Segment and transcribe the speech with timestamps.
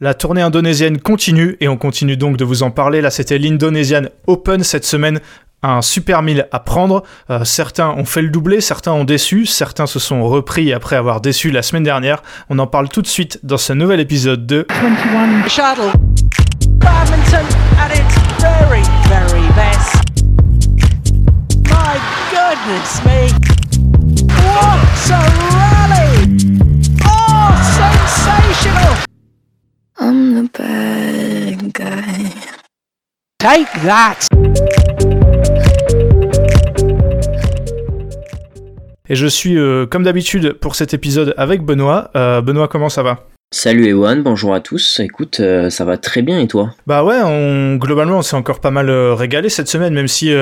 [0.00, 3.00] La tournée indonésienne continue et on continue donc de vous en parler.
[3.00, 5.18] Là, c'était l'Indonesian Open cette semaine.
[5.64, 7.02] Un super mille à prendre.
[7.30, 11.20] Euh, certains ont fait le doublé, certains ont déçu, certains se sont repris après avoir
[11.20, 12.22] déçu la semaine dernière.
[12.48, 15.90] On en parle tout de suite dans ce nouvel épisode de 21 Shuttle.
[16.78, 17.44] Badminton
[17.76, 19.96] at its very, very best.
[21.64, 21.98] My
[22.30, 23.32] goodness me.
[24.44, 24.78] What
[25.10, 25.18] a
[25.50, 26.46] rally!
[27.04, 29.07] Oh, sensational!
[30.00, 32.30] I'm the bad guy.
[33.40, 34.28] Take that!
[39.08, 42.12] Et je suis euh, comme d'habitude pour cet épisode avec Benoît.
[42.14, 43.26] Euh, Benoît, comment ça va?
[43.52, 45.00] Salut Ewan, bonjour à tous.
[45.00, 46.74] Écoute, euh, ça va très bien et toi?
[46.86, 50.32] Bah ouais, on, globalement on s'est encore pas mal régalé cette semaine, même si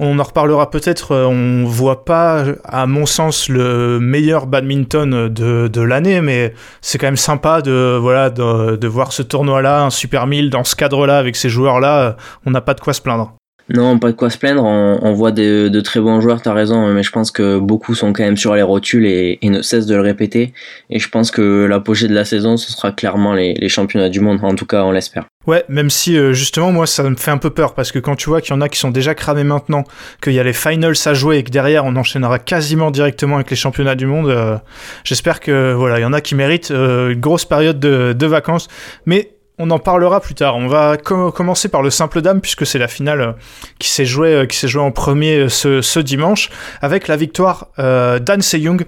[0.00, 5.80] on en reparlera peut-être, on voit pas à mon sens le meilleur badminton de, de
[5.80, 10.28] l'année, mais c'est quand même sympa de, voilà, de, de voir ce tournoi-là, un Super
[10.28, 12.16] 1000 dans ce cadre-là, avec ces joueurs-là,
[12.46, 13.37] on n'a pas de quoi se plaindre.
[13.70, 14.64] Non, pas de quoi se plaindre.
[14.64, 18.22] On, voit de, très bons joueurs, t'as raison, mais je pense que beaucoup sont quand
[18.22, 20.52] même sur les rotules et, ne cessent de le répéter.
[20.90, 24.38] Et je pense que l'apogée de la saison, ce sera clairement les, championnats du monde.
[24.42, 25.26] En tout cas, on l'espère.
[25.46, 28.16] Ouais, même si euh, justement, moi, ça me fait un peu peur parce que quand
[28.16, 29.84] tu vois qu'il y en a qui sont déjà cramés maintenant,
[30.22, 33.48] qu'il y a les finals à jouer et que derrière on enchaînera quasiment directement avec
[33.48, 34.58] les championnats du monde, euh,
[35.04, 38.26] j'espère que voilà, il y en a qui méritent euh, une grosse période de, de
[38.26, 38.68] vacances.
[39.06, 40.56] Mais on en parlera plus tard.
[40.56, 43.32] On va commencer par le simple dame puisque c'est la finale euh,
[43.78, 46.50] qui s'est jouée, euh, qui s'est jouée en premier euh, ce, dimanche
[46.80, 48.84] avec la victoire d'An Se-young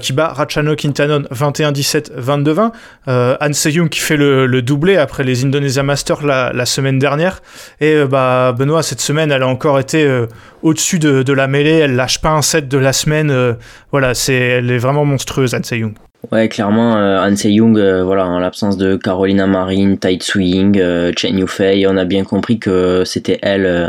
[0.00, 2.72] qui bat Rachano Kintanon 21-17, 22-20.
[3.40, 7.40] An Se-young qui fait le, doublé après les Indonesia Masters la, semaine dernière.
[7.80, 10.26] Et bah Benoît cette semaine elle a encore été
[10.62, 11.78] au-dessus de, la mêlée.
[11.78, 13.56] Elle lâche pas un set de la semaine.
[13.92, 15.94] voilà, c'est elle est vraiment monstrueuse An Se-young.
[16.32, 21.38] Ouais, clairement, euh, Young, euh, voilà, en l'absence de Carolina Marin, Tai Swing, euh, Chen
[21.38, 23.88] Yufei, on a bien compris que c'était elle, euh,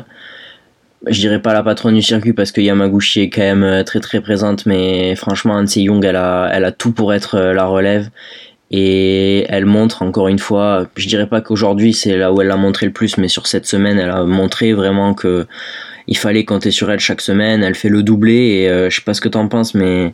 [1.07, 4.21] je dirais pas la patronne du circuit parce que Yamaguchi est quand même très très
[4.21, 8.09] présente, mais franchement, Hanse Young, elle a, elle a tout pour être la relève.
[8.71, 12.55] Et elle montre encore une fois, je dirais pas qu'aujourd'hui c'est là où elle a
[12.55, 15.47] montré le plus, mais sur cette semaine, elle a montré vraiment que
[16.07, 17.63] il fallait compter sur elle chaque semaine.
[17.63, 20.13] Elle fait le doublé et je sais pas ce que t'en penses, mais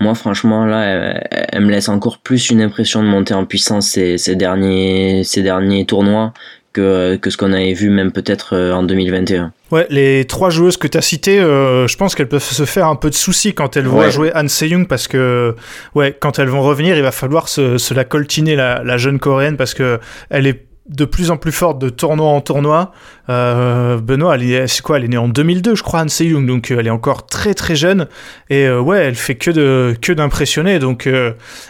[0.00, 4.18] moi franchement là elle, me laisse encore plus une impression de monter en puissance ces,
[4.18, 6.32] ces derniers ces derniers tournois
[6.74, 9.52] que, que ce qu'on avait vu même peut-être euh, en 2021.
[9.70, 12.88] Ouais, les trois joueuses que tu as citées, euh, je pense qu'elles peuvent se faire
[12.88, 15.54] un peu de soucis quand elles vont jouer Han Se-young parce que
[15.94, 19.18] ouais, quand elles vont revenir, il va falloir se, se la coltiner la, la jeune
[19.18, 22.92] coréenne parce que elle est de plus en plus forte de tournoi en tournoi.
[23.30, 26.70] Euh, Benoît, elle c'est quoi Elle est née en 2002, je crois, Anne Young, donc
[26.70, 28.06] euh, elle est encore très très jeune.
[28.50, 30.78] Et euh, ouais, elle fait que de que d'impressionner.
[30.78, 31.08] Donc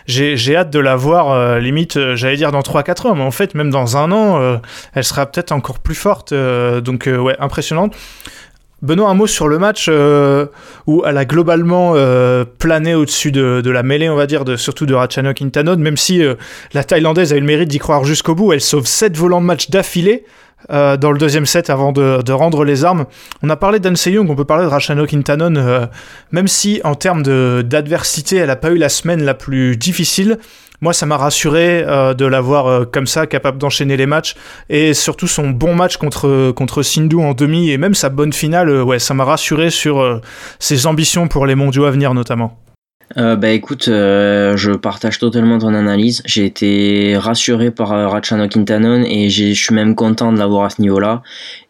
[0.07, 3.71] j'ai hâte de la voir, limite, j'allais dire dans 3-4 ans, mais en fait, même
[3.71, 4.61] dans un an,
[4.95, 6.35] elle sera peut-être encore plus forte.
[6.35, 7.95] donc ouais, impressionnante.
[8.84, 10.47] Benoît, un mot sur le match euh,
[10.87, 14.84] où elle a globalement euh, plané au-dessus de, la mêlée, on va dire, de, surtout
[14.84, 16.34] de Ratchanok Intanon, même si euh,
[16.75, 18.53] la Thaïlandaise a eu le mérite d'y croire jusqu'au bout.
[18.53, 20.25] Elle sauve 7 volants de match d'affilée.
[20.69, 23.06] dans le deuxième set avant de, rendre les armes.
[23.43, 25.89] On a parlé d'An Young, on peut parler de Ratchanok Intanon,
[26.31, 27.23] même si en termes
[27.62, 30.39] d'adversité, elle n'a pas eu la semaine la plus difficile
[30.84, 34.34] moi, ça m'a rassuré euh, de l'avoir euh, comme ça, capable d'enchaîner les matchs.
[34.69, 38.69] Et surtout son bon match contre, contre Sindhu en demi et même sa bonne finale,
[38.69, 40.21] euh, ouais, ça m'a rassuré sur
[40.59, 42.59] ses ambitions pour les mondiaux à venir notamment.
[43.17, 46.23] Euh, bah écoute, euh, je partage totalement ton analyse.
[46.25, 50.71] J'ai été rassuré par euh, Ratchano Quintanon et je suis même content de l'avoir à
[50.71, 51.23] ce niveau-là.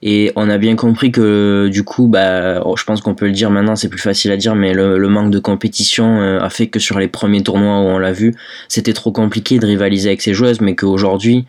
[0.02, 3.32] Et on a bien compris que du coup, bah, oh, je pense qu'on peut le
[3.32, 6.78] dire maintenant, c'est plus facile à dire, mais le, manque de compétition a fait que
[6.78, 8.34] sur les premiers tournois où on l'a vu,
[8.68, 11.46] c'était trop compliqué de rivaliser avec ces joueuses, mais qu'aujourd'hui,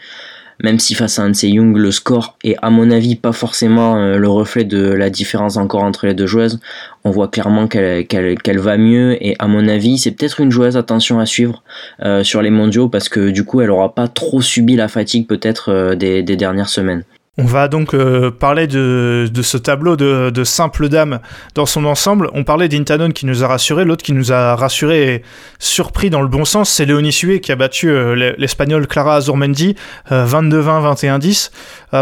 [0.64, 4.18] même si face à Hanse Young, le score est à mon avis pas forcément euh,
[4.18, 6.60] le reflet de la différence encore entre les deux joueuses,
[7.06, 11.20] on voit clairement qu'elle va mieux et à mon avis c'est peut-être une joueuse attention
[11.20, 11.64] à suivre
[12.04, 15.28] euh, sur les mondiaux parce que du coup elle aura pas trop subi la fatigue
[15.28, 17.04] peut-être euh, des dernières semaines.
[17.38, 21.20] On va donc euh, parler de, de, ce tableau de, de simple dame
[21.54, 22.30] dans son ensemble.
[22.34, 25.22] On parlait d'Intanon qui nous a rassuré, l'autre qui nous a rassuré et
[25.60, 29.76] surpris dans le bon sens, c'est Léonie Sué qui a battu euh, l'espagnol Clara Azurmendi
[30.10, 31.52] 22-20, 21-10.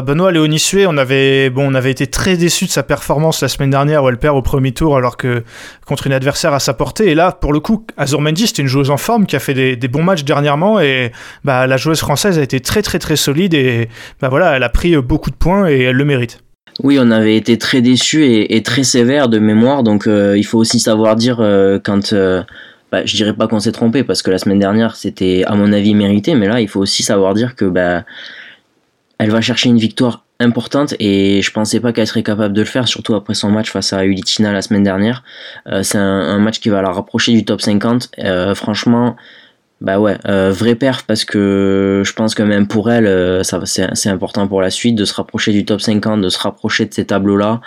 [0.04, 3.48] Benoît Léonie Sué, on avait, bon, on avait été très déçus de sa performance la
[3.48, 5.44] semaine dernière où elle perd au premier tour alors que
[5.86, 7.10] contre une adversaire à sa portée.
[7.10, 9.76] Et là, pour le coup, Azurmendi, c'était une joueuse en forme qui a fait des,
[9.76, 11.12] des, bons matchs dernièrement et
[11.44, 13.90] bah, la joueuse française a été très très très solide et
[14.20, 16.40] bah, voilà, elle a pris beaucoup de points et elle le mérite.
[16.82, 20.58] Oui, on avait été très déçus et, très sévères de mémoire, donc euh, il faut
[20.58, 22.42] aussi savoir dire euh, quand, euh,
[22.92, 25.72] bah, je dirais pas qu'on s'est trompé parce que la semaine dernière c'était à mon
[25.72, 28.06] avis mérité, mais là il faut aussi savoir dire que bah,
[29.20, 32.68] elle va chercher une victoire importante et je pensais pas qu'elle serait capable de le
[32.68, 35.24] faire, surtout après son match face à Ulitina la semaine dernière.
[35.68, 38.12] Euh, c'est un, match qui va la rapprocher du top 50.
[38.20, 39.16] Euh, franchement,
[39.84, 43.60] bah ouais, euh, vrai perf parce que je pense que même pour elle, euh, ça
[43.66, 46.94] c'est important pour la suite de se rapprocher du top 50, de se rapprocher de
[46.94, 47.60] ces tableaux-là.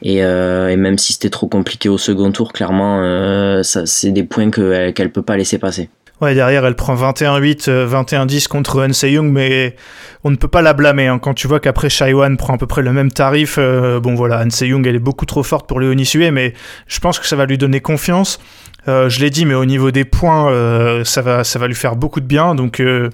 [0.00, 4.22] Et, euh, et, même si c'était trop compliqué au second tour, clairement, euh, c'est des
[4.22, 5.90] points qu'elle qu'elle peut pas laisser passer.
[6.20, 9.74] Ouais, derrière, elle prend 21-8, 21-10 contre Eun Young, mais
[10.22, 11.08] on ne peut pas la blâmer.
[11.08, 11.18] Hein.
[11.18, 14.66] Quand tu vois qu'après Shaiwan prend à peu près le même tarif, bon voilà, Eun
[14.66, 16.54] Young, elle est beaucoup trop forte pour Léonie Sué, mais
[16.86, 18.38] je pense que ça va lui donner confiance.
[18.88, 21.74] Euh, je l'ai dit, mais au niveau des points, euh, ça, va, ça va lui
[21.74, 22.54] faire beaucoup de bien.
[22.54, 23.10] Donc, euh,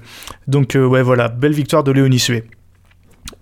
[0.47, 2.43] donc ouais, voilà, belle victoire de Léonie Sué.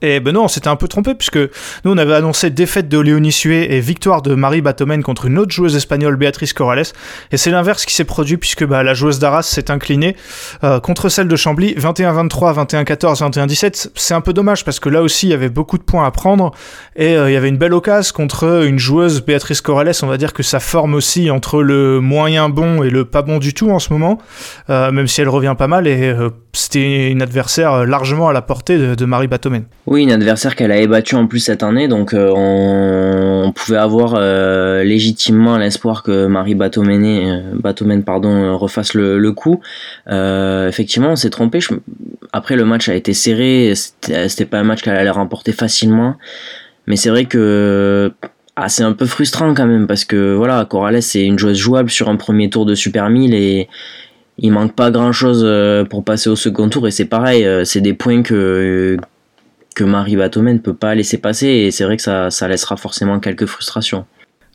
[0.01, 2.97] Et ben non, on s'était un peu trompé puisque nous on avait annoncé défaite de
[2.97, 6.85] Léonie Sué et victoire de Marie Batomen contre une autre joueuse espagnole, Béatrice Corrales.
[7.31, 10.15] Et c'est l'inverse qui s'est produit puisque bah, la joueuse d'Arras s'est inclinée
[10.63, 13.91] euh, contre celle de Chambly, 21-23, 21-14, 21-17.
[13.95, 16.11] C'est un peu dommage parce que là aussi il y avait beaucoup de points à
[16.11, 16.51] prendre
[16.95, 19.91] et euh, il y avait une belle occasion contre une joueuse, Béatrice Corrales.
[20.01, 23.37] On va dire que ça forme aussi entre le moyen bon et le pas bon
[23.37, 24.17] du tout en ce moment,
[24.69, 26.15] euh, même si elle revient pas mal et
[26.53, 29.63] c'était une adversaire largement à la portée de, Marie Batomen.
[29.87, 34.15] Oui, une adversaire qu'elle a battu en plus cette année, donc euh, on, pouvait avoir
[34.15, 39.61] euh, légitimement l'espoir que Marie Batomene, euh, pardon, refasse le, coup.
[40.07, 41.59] effectivement, on s'est trompé.
[42.33, 46.15] Après, le match a été serré, c'était pas un match qu'elle allait remporter facilement,
[46.87, 48.11] mais c'est vrai que
[48.57, 51.89] ah, c'est un peu frustrant quand même parce que voilà, Corrales c'est une joueuse jouable
[51.89, 53.69] sur un premier tour de Super 1000 et
[54.41, 55.47] il manque pas grand chose
[55.89, 58.97] pour passer au second tour et c'est pareil, c'est des points que
[59.79, 63.45] Marie Batomé ne peut pas laisser passer et c'est vrai que ça, laissera forcément quelques
[63.45, 64.05] frustrations.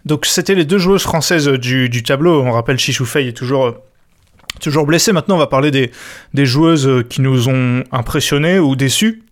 [0.05, 2.43] Donc c'était les deux joueuses françaises du, tableau.
[2.43, 3.75] On rappelle Chichoufei est toujours
[4.61, 5.13] toujours blessé.
[5.13, 9.23] Maintenant, on va parler des, joueuses qui nous ont impressionnés ou déçus.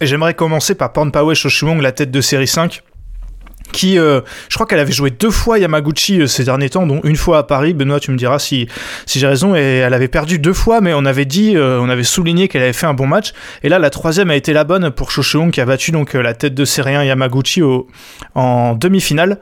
[0.00, 2.82] Et j'aimerais commencer par Pornpawe Shoshimong, la tête de série 5
[3.82, 7.16] euh, je crois qu'elle avait joué deux fois Yamaguchi euh, ces derniers temps, dont une
[7.16, 7.74] fois à Paris.
[7.74, 8.68] Benoît, tu me diras si,
[9.06, 9.54] j'ai raison.
[9.54, 12.62] Et elle avait perdu deux fois, mais on avait dit, euh, on avait souligné qu'elle
[12.62, 13.32] avait fait un bon match.
[13.62, 16.34] Et là, la troisième a été la bonne pour Shoshihong qui a battu donc la
[16.34, 17.88] tête de Sérien Yamaguchi au,
[18.34, 19.38] en demi-finale.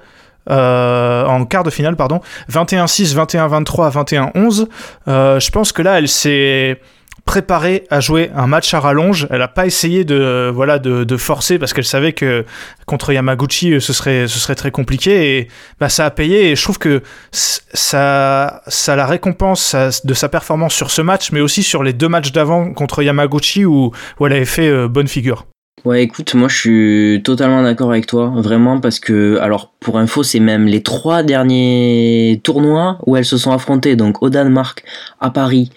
[0.49, 2.21] en quart de finale, pardon,
[2.51, 4.67] 21-6, 21-23, 21-11.
[5.07, 6.81] je pense que là, elle s'est
[7.25, 9.27] préparée à jouer un match à rallonge.
[9.31, 12.45] Elle n'a pas essayé de, voilà, de, forcer parce qu'elle savait que
[12.87, 15.39] contre Yamaguchi, ce serait, ce serait très compliqué.
[15.39, 15.49] Et
[15.81, 16.51] bah, ça a payé.
[16.51, 19.75] Et je trouve que ça, ça la récompense
[20.05, 23.65] de sa performance sur ce match, mais aussi sur les deux matchs d'avant contre Yamaguchi
[23.65, 25.47] où, où elle avait fait euh, bonne figure.
[25.85, 30.23] Ouais, écoute, moi je suis totalement d'accord avec toi, vraiment, parce que, alors pour info,
[30.23, 34.85] c'est même les trois derniers tournois où elles se sont affrontées, donc au Danemark,
[35.19, 35.71] à Paris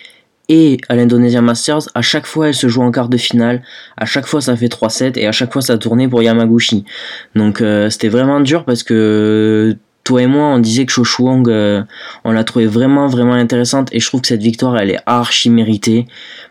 [0.49, 3.63] et à l'Indonesia Masters, à chaque fois elle se joue en quart de finale,
[3.97, 6.85] à chaque fois ça fait 3-7 et à chaque fois ça tournait pour Yamaguchi.
[7.35, 11.81] Donc euh, c'était vraiment dur parce que toi et moi on disait que Shoshuang euh,
[12.23, 13.89] on l'a trouvé vraiment vraiment intéressante.
[13.91, 16.05] Et je trouve que cette victoire elle est archi méritée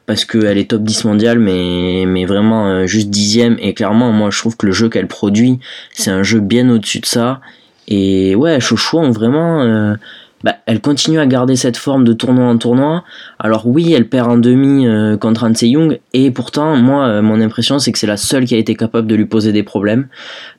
[0.07, 3.57] parce qu'elle est top 10 mondiale mais, mais vraiment euh, juste dixième.
[3.61, 5.61] Et clairement moi je trouve que le jeu qu'elle produit
[5.93, 7.41] c'est un jeu bien au-dessus de ça.
[7.87, 9.97] Et ouais Shoshuang vraiment
[10.45, 13.03] bah, elle continue à garder cette forme de tournoi en tournoi.
[13.39, 17.41] Alors oui, elle perd en demi euh, contre Hanse Young, et pourtant, moi, euh, mon
[17.41, 20.07] impression, c'est que c'est la seule qui a été capable de lui poser des problèmes.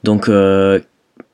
[0.03, 0.79] Donc, euh,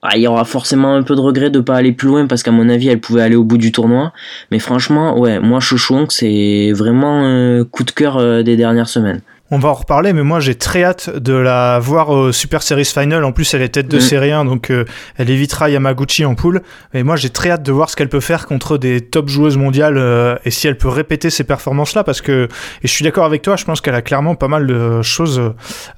[0.02, 2.44] ah, il y aura forcément un peu de regret de pas aller plus loin, parce
[2.44, 4.12] qu'à mon avis, elle pouvait aller au bout du tournoi.
[4.52, 9.22] Mais franchement, ouais, moi, Chouchouang, c'est vraiment un coup de cœur des dernières semaines.
[9.54, 12.86] On va en reparler, mais moi j'ai très hâte de la voir au Super Series
[12.86, 13.26] Final.
[13.26, 14.02] En plus, elle est tête de mm.
[14.02, 14.86] série 1, donc euh,
[15.18, 16.62] elle évitera Yamaguchi en poule.
[16.94, 19.58] Et moi j'ai très hâte de voir ce qu'elle peut faire contre des top joueuses
[19.58, 22.48] mondiales euh, et si elle peut répéter ces performances-là, parce que,
[22.82, 25.42] et je suis d'accord avec toi, je pense qu'elle a clairement pas mal de choses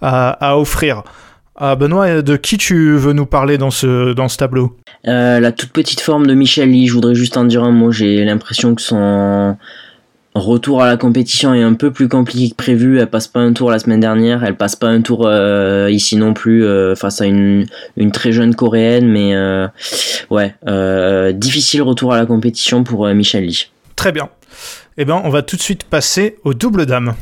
[0.02, 1.04] à, offrir.
[1.56, 4.80] Ah, Benoît, de qui tu veux nous parler dans ce, dans ce tableau?
[5.08, 7.92] Euh, La toute petite forme de Michel Lee, je voudrais juste en dire un mot.
[7.92, 9.56] J'ai l'impression que son
[10.36, 13.00] retour à la compétition est un peu plus compliqué que prévu.
[13.00, 16.16] Elle passe pas un tour la semaine dernière, elle passe pas un tour euh, ici
[16.16, 17.66] non plus euh, face à une,
[17.98, 19.68] une, très jeune coréenne, mais euh,
[20.30, 20.56] ouais,
[21.34, 23.70] difficile retour à la compétition pour Michel Lee.
[23.96, 24.30] Très bien.
[24.98, 27.16] Eh ben, on va tout de suite passer au double dame.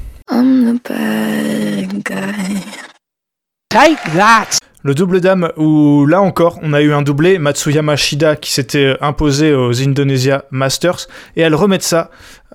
[3.69, 4.59] Take that.
[4.83, 8.95] Le double dame où là encore on a eu un doublé, Matsuyama Shida qui s'était
[8.99, 12.09] imposé aux Indonesia Masters et elle remet ça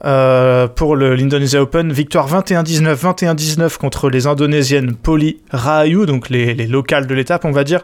[0.04, 1.92] euh, pour l'Indonesia Open.
[1.92, 7.52] Victoire 21-19, 21-19 contre les Indonésiennes Poli Rahayu, donc les, les locales de l'étape, on
[7.52, 7.82] va dire.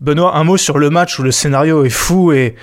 [0.00, 2.54] Benoît, un mot sur le match où le scénario est fou et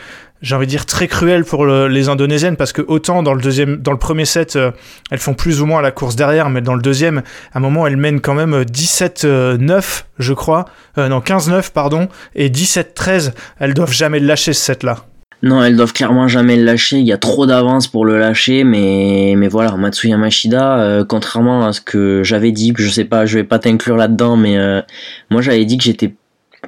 [0.42, 3.77] j'ai envie de dire très cruel pour les Indonésiennes parce que autant dans le deuxième,
[3.77, 4.72] dans le premier set, euh,
[5.12, 7.24] elles font plus ou moins la course derrière, mais dans le deuxième,
[7.54, 10.65] à un moment, elles mènent quand même 17-9, je crois,
[10.98, 13.34] euh, non 15-9 pardon, et 17-13.
[13.60, 15.06] Elles doivent jamais le lâcher ce set là.
[15.44, 16.98] Non, elles doivent clairement jamais le lâcher.
[16.98, 21.68] Il y a trop d'avance pour le lâcher, mais mais voilà, Matsuya Mashida, euh, contrairement
[21.68, 24.82] à ce que j'avais dit, je sais pas, je vais pas t'inclure là-dedans, mais euh,
[25.30, 26.15] moi j'avais dit que j'étais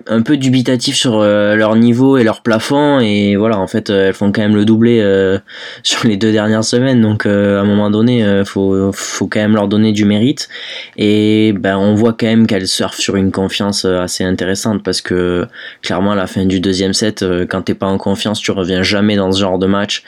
[0.05, 4.07] un peu dubitatif sur euh, leur niveau et leur plafond et voilà en fait euh,
[4.07, 5.39] elles font quand même le doublé euh,
[5.83, 7.01] sur les deux dernières semaines.
[7.01, 10.49] Donc à un moment donné faut faut quand même leur donner du mérite.
[10.97, 15.45] Et ben on voit quand même qu'elles surfent sur une confiance assez intéressante parce que
[15.81, 19.15] clairement à la fin du deuxième set quand t'es pas en confiance tu reviens jamais
[19.15, 20.03] dans ce genre de match.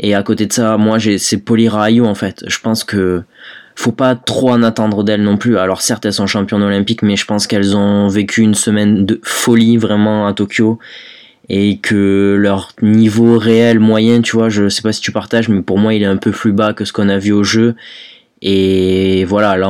[0.00, 2.44] Et à côté de ça moi j'ai c'est Polirayu en fait.
[2.46, 3.22] Je pense que
[3.78, 5.56] faut pas trop en attendre d'elles non plus.
[5.56, 9.20] Alors certes, elles sont championnes olympiques, mais je pense qu'elles ont vécu une semaine de
[9.22, 10.80] folie vraiment à Tokyo
[11.48, 15.62] et que leur niveau réel moyen, tu vois, je sais pas si tu partages, mais
[15.62, 17.76] pour moi, il est un peu plus bas que ce qu'on a vu au jeu.
[18.42, 19.68] Et voilà, là,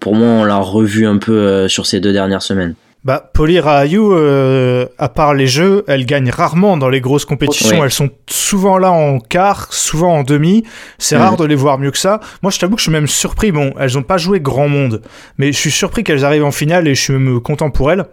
[0.00, 2.74] pour moi, on l'a revu un peu euh, sur ces deux dernières semaines.
[3.04, 7.84] Bah, Polly Rahayu, euh, à part les jeux, elle gagne rarement dans les grosses compétitions.
[7.84, 10.64] Elles sont souvent là en quart, souvent en demi.
[10.98, 11.38] C'est rare mhm.
[11.38, 12.18] de les voir mieux que ça.
[12.42, 13.52] Moi, je t'avoue que je suis même surpris.
[13.52, 15.02] Bon, elles n'ont pas joué grand monde,
[15.38, 18.06] mais je suis surpris qu'elles arrivent en finale et je suis même content pour elles.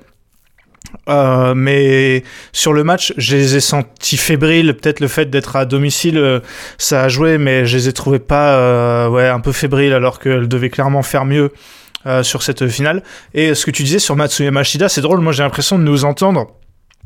[1.09, 4.75] Euh, mais sur le match, je les ai sentis fébriles.
[4.75, 6.39] Peut-être le fait d'être à domicile, euh,
[6.77, 10.47] ça a joué, mais je les ai trouvées pas, ouais, un peu fébriles alors qu'elles
[10.47, 11.51] devaient clairement faire mieux.
[12.05, 13.01] Euh, sur cette finale.
[13.33, 16.03] Et ce que tu disais sur Matsuya Mashida, c'est drôle, moi j'ai l'impression de nous
[16.03, 16.47] entendre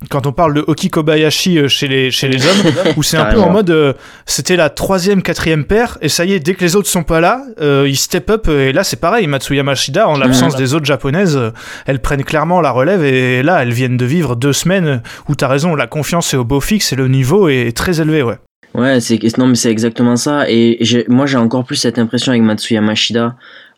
[0.09, 3.25] quand on parle de Hoki Kobayashi euh, chez les, chez les hommes, où c'est un
[3.25, 3.93] peu en mode, euh,
[4.25, 7.19] c'était la troisième, quatrième paire, et ça y est, dès que les autres sont pas
[7.19, 10.85] là, euh, ils step up, et là c'est pareil, Matsuya Mashida, en l'absence des autres
[10.85, 11.39] japonaises,
[11.85, 15.47] elles prennent clairement la relève, et là elles viennent de vivre deux semaines où t'as
[15.47, 18.37] raison, la confiance est au beau fixe, et le niveau est très élevé, ouais.
[18.75, 20.77] Ouais, c'est non mais c'est exactement ça, et
[21.07, 23.35] moi j'ai encore plus cette impression avec Matsuya Mashida,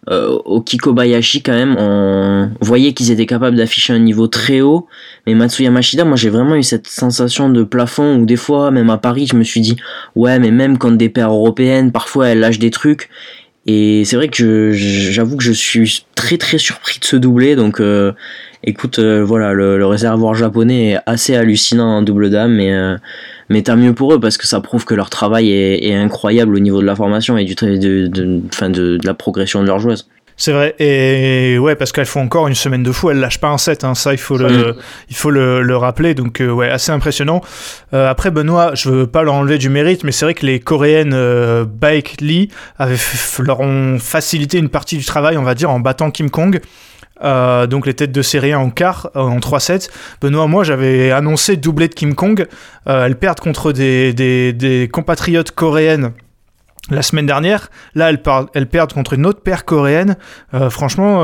[0.10, 4.88] euh, au Kikobayashi quand même, on voyait qu'ils étaient capables d'afficher un niveau très haut.
[5.27, 8.89] Mais Matsuya Mashida, moi j'ai vraiment eu cette sensation de plafond où des fois, même
[8.89, 9.75] à Paris, je me suis dit,
[10.15, 13.10] ouais, mais même quand des paires européennes, parfois elles lâchent des trucs.
[13.66, 17.56] Et c'est vrai que j'avoue que je suis très très surpris de ce doublé.
[17.56, 18.13] Donc euh,
[18.63, 22.72] écoute, euh, voilà, le, réservoir japonais est assez hallucinant en double dame, mais
[23.50, 26.60] mais tant mieux pour eux parce que ça prouve que leur travail est, incroyable au
[26.60, 30.08] niveau de la formation et du de, de, de, la progression de leurs joueuses.
[30.41, 33.50] C'est vrai, et ouais, parce qu'elles font encore une semaine de fou, elles lâchent pas
[33.50, 34.77] un set, hein, ça il faut le,
[35.10, 37.41] il faut le, le rappeler, donc euh, ouais, assez impressionnant.
[37.93, 40.62] Euh, après Benoît, je veux pas leur enlever du mérite, mais c'est vrai que les
[40.62, 42.96] coréennes euh, Baek Lee avaient
[43.39, 46.62] leur ont facilité une partie du travail, on va dire, en battant Kim Kong.
[47.24, 49.89] Euh, donc les têtes de série en quart, euh, en 3-7.
[50.22, 52.48] Benoît, moi, j'avais annoncé doublé de Kim Kong.
[52.88, 56.12] Euh, elles perdent contre des, des, des, compatriotes coréennes
[56.89, 57.69] la semaine dernière.
[57.96, 58.22] Là, elles,
[58.53, 60.17] elles perdent contre une autre paire coréenne.
[60.69, 61.24] franchement,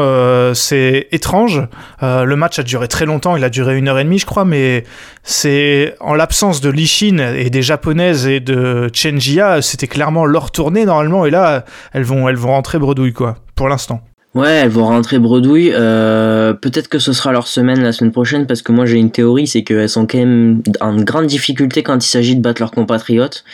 [0.54, 1.62] c'est étrange.
[2.02, 3.36] le match a duré très longtemps.
[3.36, 4.46] Il a duré une heure et demie, je crois.
[4.46, 4.84] Mais
[5.24, 10.52] c'est en l'absence de Lishin et des japonaises et de Chen Jia, c'était clairement leur
[10.52, 11.26] tournée normalement.
[11.26, 14.02] Et là, elles vont, elles vont rentrer bredouille, quoi, pour l'instant.
[14.36, 15.72] Ouais, elles vont rentrer bredouille.
[15.74, 19.10] Euh, peut-être que ce sera leur semaine la semaine prochaine parce que moi j'ai une
[19.10, 22.72] théorie, c'est qu'elles sont quand même en grande difficulté quand il s'agit de battre leurs
[22.72, 23.46] compatriotes.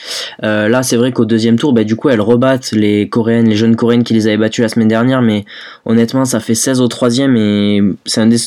[0.43, 3.55] Euh, là, c'est vrai qu'au deuxième tour, bah, du coup, elles rebattent les coréennes, les
[3.55, 5.45] jeunes coréennes qui les avaient battues la semaine dernière, mais
[5.85, 8.39] honnêtement, ça fait 16 au troisième et c'est un des,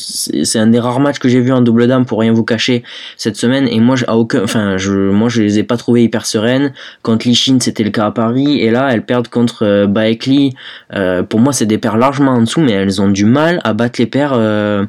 [0.55, 2.83] un des rares matchs que j'ai vu en double dame pour rien vous cacher
[3.15, 3.65] cette semaine.
[3.69, 6.73] Et moi, à aucun, enfin, je, moi, je les ai pas trouvées hyper sereines.
[7.01, 10.53] Contre Lishin, c'était le cas à Paris, et là, elles perdent contre euh, Baekli.
[10.93, 13.73] Euh, pour moi, c'est des paires largement en dessous, mais elles ont du mal à
[13.73, 14.85] battre les paires, euh,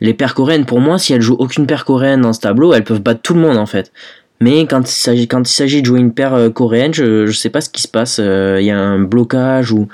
[0.00, 0.64] les paires coréennes.
[0.64, 3.34] Pour moi, si elles jouent aucune paire coréenne dans ce tableau, elles peuvent battre tout
[3.34, 3.92] le monde en fait.
[4.40, 7.70] Mais quand il s'agit, de jouer une paire euh, coréenne, je, je sais pas ce
[7.70, 8.18] qui se passe.
[8.20, 9.88] Euh, il y a un blocage ou,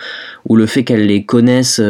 [0.49, 1.81] ou le fait qu'elles les connaissent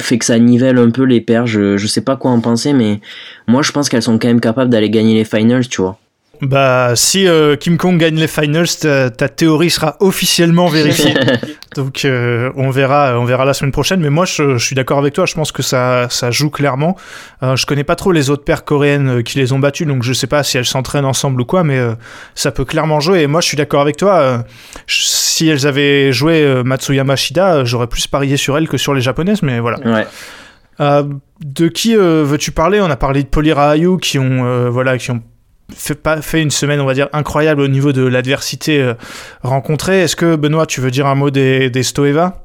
[0.00, 1.46] fait que ça nivelle un peu les paires.
[1.46, 3.00] Je, je sais pas quoi en penser, mais
[3.48, 5.98] moi je pense qu'elles sont quand même capables d'aller gagner les finals, tu vois.
[6.44, 11.14] Bah, si euh, Kim Kong gagne les finals, ta, théorie sera officiellement vérifiée.
[11.74, 14.00] Donc, euh, on verra, on verra la semaine prochaine.
[14.00, 15.26] Mais moi, je, suis d'accord avec toi.
[15.26, 16.96] Je pense que ça, ça joue clairement.
[17.42, 20.12] Euh, je connais pas trop les autres paires coréennes qui les ont battues, donc je
[20.12, 21.80] sais pas si elles s'entraînent ensemble ou quoi, mais
[22.34, 23.22] ça peut clairement jouer.
[23.22, 24.44] Et moi, je suis d'accord avec toi.
[24.86, 29.42] si elles avaient joué Matsuyama Shida, j'aurais plus parié sur elles que sur les japonaises,
[29.42, 29.78] mais voilà.
[29.80, 30.06] Ouais.
[31.44, 32.80] de qui veux-tu parler?
[32.80, 35.22] On a parlé de Polirayu qui ont, voilà, qui ont
[35.72, 38.94] fait, pas, fait une semaine, on va dire, incroyable au niveau de l'adversité euh,
[39.42, 40.02] rencontrée.
[40.02, 42.44] Est-ce que, Benoît, tu veux dire un mot des, des Stoeva?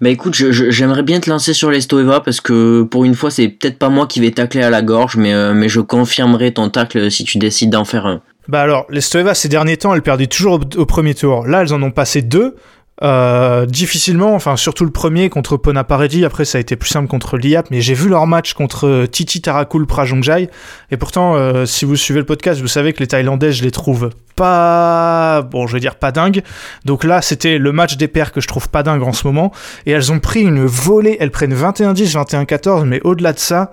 [0.00, 3.48] Bah écoute, j'aimerais bien te lancer sur les Stoeva parce que pour une fois, c'est
[3.48, 6.70] peut-être pas moi qui vais tacler à la gorge, mais, euh, mais je confirmerai ton
[6.70, 8.22] tacle si tu décides d'en faire un.
[8.48, 11.46] Bah alors, les Stoeva, ces derniers temps, elles perdaient toujours au, premier tour.
[11.46, 12.56] Là, elles en ont passé deux.
[13.02, 17.36] Euh, difficilement, enfin surtout le premier contre Ponaparedi, après ça a été plus simple contre
[17.36, 20.48] Liap, mais j'ai vu leur match contre Titi Tarakul Prajongjai,
[20.92, 23.72] et pourtant euh, si vous suivez le podcast, vous savez que les Thaïlandais, je les
[23.72, 26.42] trouve pas, bon je vais dire pas dingue,
[26.84, 29.50] donc là c'était le match des pairs que je trouve pas dingue en ce moment,
[29.86, 33.72] et elles ont pris une volée, elles prennent 21-10, 21-14, mais au-delà de ça,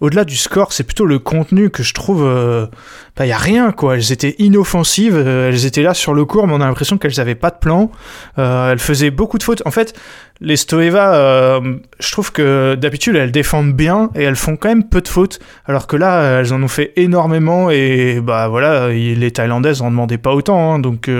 [0.00, 2.24] au-delà du score, c'est plutôt le contenu que je trouve.
[2.24, 2.66] Euh,
[3.20, 3.96] bah, a rien, quoi.
[3.96, 7.20] Elles étaient inoffensives, euh, elles étaient là sur le cours, mais on a l'impression qu'elles
[7.20, 7.90] avaient pas de plan.
[8.38, 9.62] Euh, elles faisaient beaucoup de fautes.
[9.66, 9.94] En fait,
[10.40, 14.88] les Stoeva, euh, je trouve que d'habitude, elles défendent bien et elles font quand même
[14.88, 19.30] peu de fautes, alors que là, elles en ont fait énormément et bah voilà, les
[19.30, 20.72] Thaïlandaises en demandaient pas autant.
[20.72, 21.10] Hein, donc,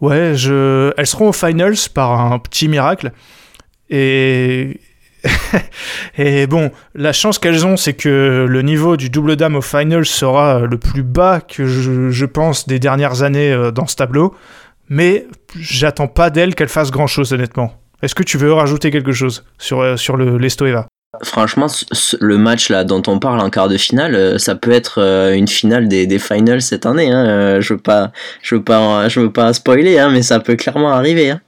[0.00, 0.94] ouais, je...
[0.96, 3.12] elles seront aux finals par un petit miracle.
[3.90, 4.80] Et,
[6.18, 10.04] et bon, la chance qu'elles ont, c'est que le niveau du double dame au final
[10.04, 14.34] sera le plus bas que je, pense des dernières années euh, dans ce tableau.
[14.88, 15.26] Mais
[15.58, 17.72] j'attends pas d'elles qu'elles fassent grand chose, honnêtement.
[18.02, 20.86] Est-ce que tu veux rajouter quelque chose sur, euh, sur le l'Estoeva
[21.22, 21.66] Franchement,
[22.20, 25.00] le match là dont on parle en quart de finale, euh, ça peut être
[25.34, 27.10] une finale des, des finals cette année.
[27.10, 27.60] Hein.
[27.60, 30.90] Je veux pas, je veux pas, je veux pas spoiler, hein, mais ça peut clairement
[30.90, 31.30] arriver.
[31.30, 31.40] Hein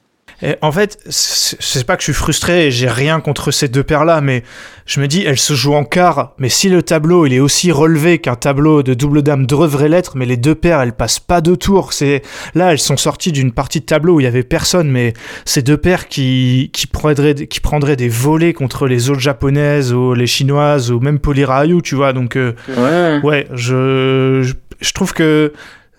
[0.62, 4.44] en fait, c'est pas que je suis frustré j'ai rien contre ces deux paires-là, mais
[4.86, 7.72] je me dis, elles se jouent en quart, mais si le tableau il est aussi
[7.72, 11.40] relevé qu'un tableau de double dame devrait l'être, mais les deux paires elles passent pas
[11.40, 11.92] de tour.
[11.92, 12.22] C'est
[12.54, 15.12] là, elles sont sorties d'une partie de tableau où il y avait personne, mais
[15.44, 20.14] ces deux paires qui qui prendraient qui prendraient des volets contre les autres japonaises ou
[20.14, 22.12] les chinoises ou même Polirayu, tu vois.
[22.12, 25.52] Donc euh, ouais, ouais, je, je trouve que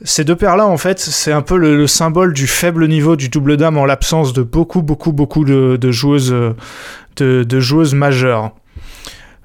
[0.04, 3.58] ces deux paires-là, en fait, c'est un peu le, symbole du faible niveau du double
[3.58, 6.36] dame en l'absence de beaucoup, beaucoup, beaucoup de, joueuses,
[7.18, 8.52] de, joueuses majeures.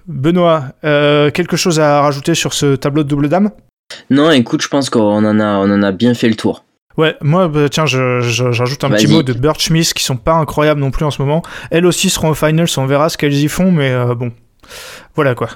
[0.07, 3.51] Benoît, euh, quelque chose à rajouter sur ce tableau de double dame?
[4.11, 6.65] Non, écoute, je pense qu'on en a, on en a bien fait le tour.
[6.97, 10.81] Ouais, moi, bah, tiens, j'ajoute un petit mot de Birch Smith qui sont pas incroyables
[10.81, 11.43] non plus en ce moment.
[11.71, 14.31] Elles aussi seront au finals, on verra ce qu'elles y font, mais euh, bon,
[15.17, 15.49] voilà quoi.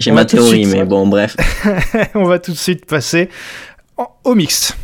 [0.00, 1.36] J'ai ma théorie, mais bon, bref.
[2.16, 3.28] on va tout de suite passer
[4.24, 4.76] au mixte.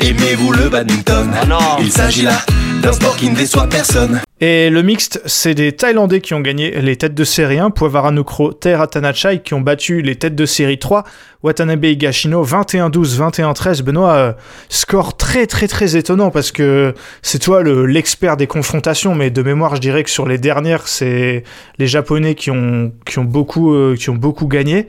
[0.00, 1.58] Aimez-vous le badminton ah non.
[1.80, 2.38] Il s'agit là
[2.82, 4.20] d'un sport qui ne déçoit personne.
[4.40, 8.52] Et le mixte, c'est des Thaïlandais qui ont gagné les têtes de série 1, Poivaranukro,
[8.52, 11.02] Ter Atanachai, qui ont battu les têtes de série 3,
[11.42, 13.82] Watanabe Higashino, 21-12, 21-13.
[13.82, 14.32] Benoît, euh,
[14.68, 19.74] score très très très étonnant parce que c'est toi l'expert des confrontations, mais de mémoire,
[19.74, 21.42] je dirais que sur les dernières, c'est
[21.78, 24.86] les Japonais qui ont, qui ont, beaucoup, euh, qui ont beaucoup gagné.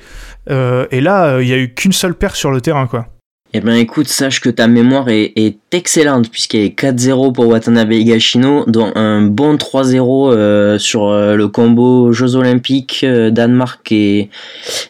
[0.52, 3.08] Euh, et là, il n'y a eu qu'une seule paire sur le terrain, quoi.
[3.52, 7.94] Eh ben écoute, sache que ta mémoire est, excellente puisqu'il y a 4-0 pour Watanabe
[7.94, 14.30] Higashino, dont un bon 3-0 euh, sur euh, le combo Jeux Olympiques, euh, Danemark et,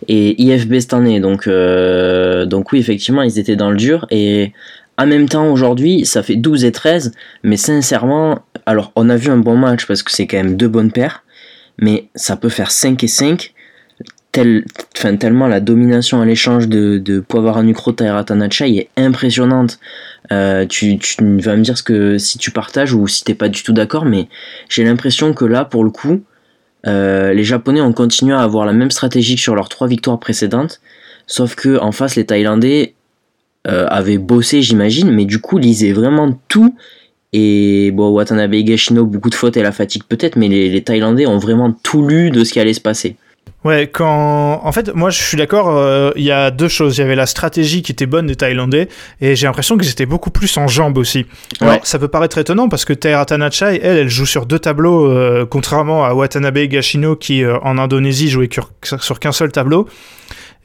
[0.10, 1.22] et IFB cette année.
[1.22, 4.06] Donc, donc oui, effectivement, ils étaient dans le dur.
[4.12, 4.52] Et
[4.98, 7.14] en même temps, aujourd'hui, ça fait 12 et 13.
[7.44, 10.68] Mais sincèrement, alors on a vu un bon match parce que c'est quand même deux
[10.68, 11.24] bonnes paires.
[11.78, 13.54] Mais ça peut faire 5 et 5
[14.32, 14.66] tel,
[14.98, 19.80] enfin, tellement la domination à l'échange de, de Poivaranucro Tanacha est impressionnante.
[20.32, 23.64] Euh, tu, vas me dire ce que si tu partages ou si t'es pas du
[23.64, 24.28] tout d'accord, mais
[24.70, 26.22] j'ai l'impression que là, pour le coup,
[26.88, 30.20] euh, les Japonais ont continué à avoir la même stratégie que sur leurs trois victoires
[30.20, 30.82] précédentes,
[31.26, 32.94] sauf que en face, les Thaïlandais
[33.68, 36.76] euh, avaient bossé, j'imagine, mais du coup, lisaient vraiment tout.
[37.34, 41.38] Et bon, Watanabe Higashino, beaucoup de fautes et la fatigue peut-être, mais les Thaïlandais ont
[41.38, 43.18] vraiment tout lu de ce qui allait se passer.
[43.64, 45.70] Ouais, quand en fait, moi je suis d'accord.
[45.70, 46.98] Euh, il y a deux choses.
[46.98, 48.88] Il y avait la stratégie qui était bonne des Thaïlandais,
[49.22, 51.26] et j'ai l'impression qu'ils étaient beaucoup plus en jambes aussi.
[51.62, 55.10] Alors, ça peut paraître étonnant parce que Taira Tanachai, elle, elle joue sur deux tableaux,
[55.12, 58.50] euh, contrairement à Watanabe Gashino qui euh, en Indonésie jouait
[59.00, 59.88] sur qu'un seul tableau.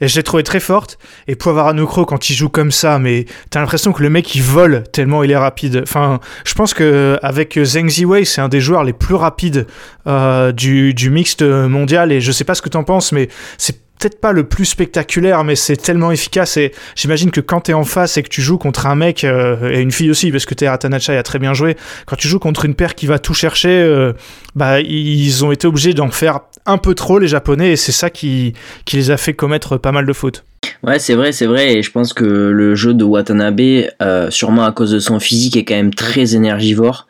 [0.01, 0.97] Et je l'ai trouvé très forte.
[1.27, 4.83] Et Poivaranucro, quand il joue comme ça, mais t'as l'impression que le mec il vole
[4.91, 5.81] tellement il est rapide.
[5.83, 9.67] Enfin, je pense que avec Zheng Ziwei, c'est un des joueurs les plus rapides
[10.07, 12.11] euh, du, du mixte mondial.
[12.11, 15.43] Et je sais pas ce que t'en penses, mais c'est peut-être pas le plus spectaculaire,
[15.43, 16.57] mais c'est tellement efficace.
[16.57, 19.69] Et j'imagine que quand t'es en face et que tu joues contre un mec, euh,
[19.69, 22.39] et une fille aussi, parce que t'es Atanachai a très bien joué, quand tu joues
[22.39, 24.13] contre une paire qui va tout chercher, euh,
[24.55, 28.09] bah, ils ont été obligés d'en faire un peu trop, les Japonais, et c'est ça
[28.09, 28.53] qui,
[28.85, 30.43] qui les a fait commettre pas mal de fautes.
[30.83, 33.61] Ouais, c'est vrai, c'est vrai, et je pense que le jeu de Watanabe,
[34.01, 37.07] euh, sûrement à cause de son physique, est quand même très énergivore.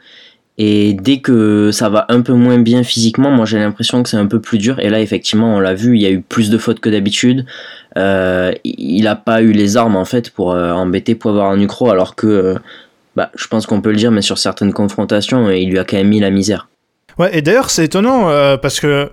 [0.57, 4.17] Et dès que ça va un peu moins bien physiquement, moi j'ai l'impression que c'est
[4.17, 4.79] un peu plus dur.
[4.79, 7.45] Et là, effectivement, on l'a vu, il y a eu plus de fautes que d'habitude.
[7.95, 12.55] il n'a pas eu les armes en fait pour embêter Poivre Nucro alors que
[13.15, 15.97] bah, je pense qu'on peut le dire, mais sur certaines confrontations, il lui a quand
[15.97, 16.67] même mis la misère.
[17.17, 19.11] Ouais, et d'ailleurs, c'est étonnant parce que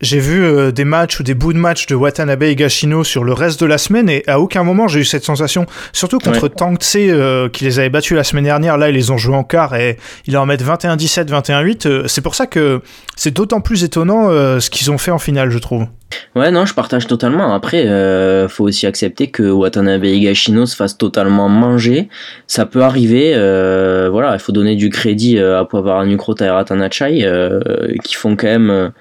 [0.00, 3.24] j'ai vu euh, des matchs ou des bouts de matchs de Watanabe et Gashino sur
[3.24, 5.66] le reste de la semaine et à aucun moment j'ai eu cette sensation.
[5.92, 6.48] Surtout contre ouais.
[6.50, 8.76] Tang Tse euh, qui les avait battus la semaine dernière.
[8.78, 11.88] Là, ils les ont joués en quart et ils leur mettent 21-17, 21-8.
[11.88, 12.80] Euh, c'est pour ça que
[13.16, 14.28] c'est d'autant plus étonnant
[14.60, 15.86] ce qu'ils ont fait en finale, je trouve.
[16.34, 17.54] Ouais, non, je partage totalement.
[17.54, 22.08] Après, euh, faut aussi accepter que Watanabe Higashino se fasse totalement manger.
[22.46, 23.32] Ça peut arriver.
[23.34, 27.60] Euh, voilà, il faut donner du crédit à Poivara Nukro Taira Tanachai, euh,
[28.04, 28.92] qui font quand même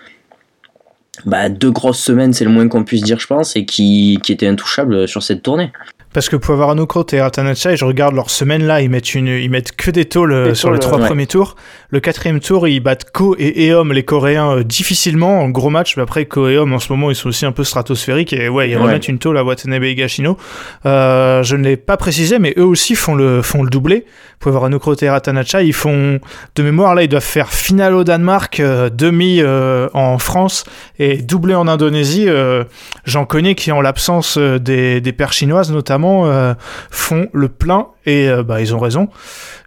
[1.25, 4.31] bah, deux grosses semaines, c'est le moins qu'on puisse dire, je pense, et qui, qui
[4.31, 5.71] étaient intouchables sur cette tournée.
[6.15, 9.75] Parce que Poivarano et Ratanachai, je regarde leur semaine là, ils mettent, une, ils mettent
[9.75, 11.05] que des tôles sur les trois ouais.
[11.05, 11.57] premiers tours.
[11.89, 15.97] Le quatrième tour, ils battent Ko et Eom, les Coréens, euh, difficilement, en gros match.
[15.97, 18.31] Mais après, Ko et Eom, en ce moment, ils sont aussi un peu stratosphériques.
[18.31, 18.81] Et ouais, ils ouais.
[18.81, 20.37] remettent une tôle à Watanabe et Gashino.
[20.85, 24.05] Euh, je ne l'ai pas précisé, mais eux aussi font le, font le doublé.
[24.39, 26.19] Poivarano et Ratanachai, ils font,
[26.55, 30.65] de mémoire, là, ils doivent faire finale au Danemark, euh, demi euh, en France
[30.99, 32.25] et doublé en Indonésie.
[32.27, 32.63] Euh,
[33.05, 36.53] j'en connais qui, en l'absence des, des paires chinoises notamment, euh,
[36.91, 39.09] font le plein et euh, bah, ils ont raison.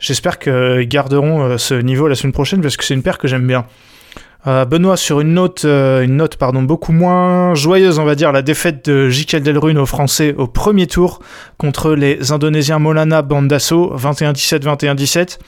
[0.00, 3.28] J'espère qu'ils garderont euh, ce niveau la semaine prochaine parce que c'est une paire que
[3.28, 3.66] j'aime bien.
[4.46, 8.88] Benoît, sur une note, une note pardon, beaucoup moins joyeuse, on va dire, la défaite
[8.88, 11.20] de Jikel Delrune aux Français au premier tour
[11.58, 15.38] contre les Indonésiens Molana Bandasso, 21-17, 21-17.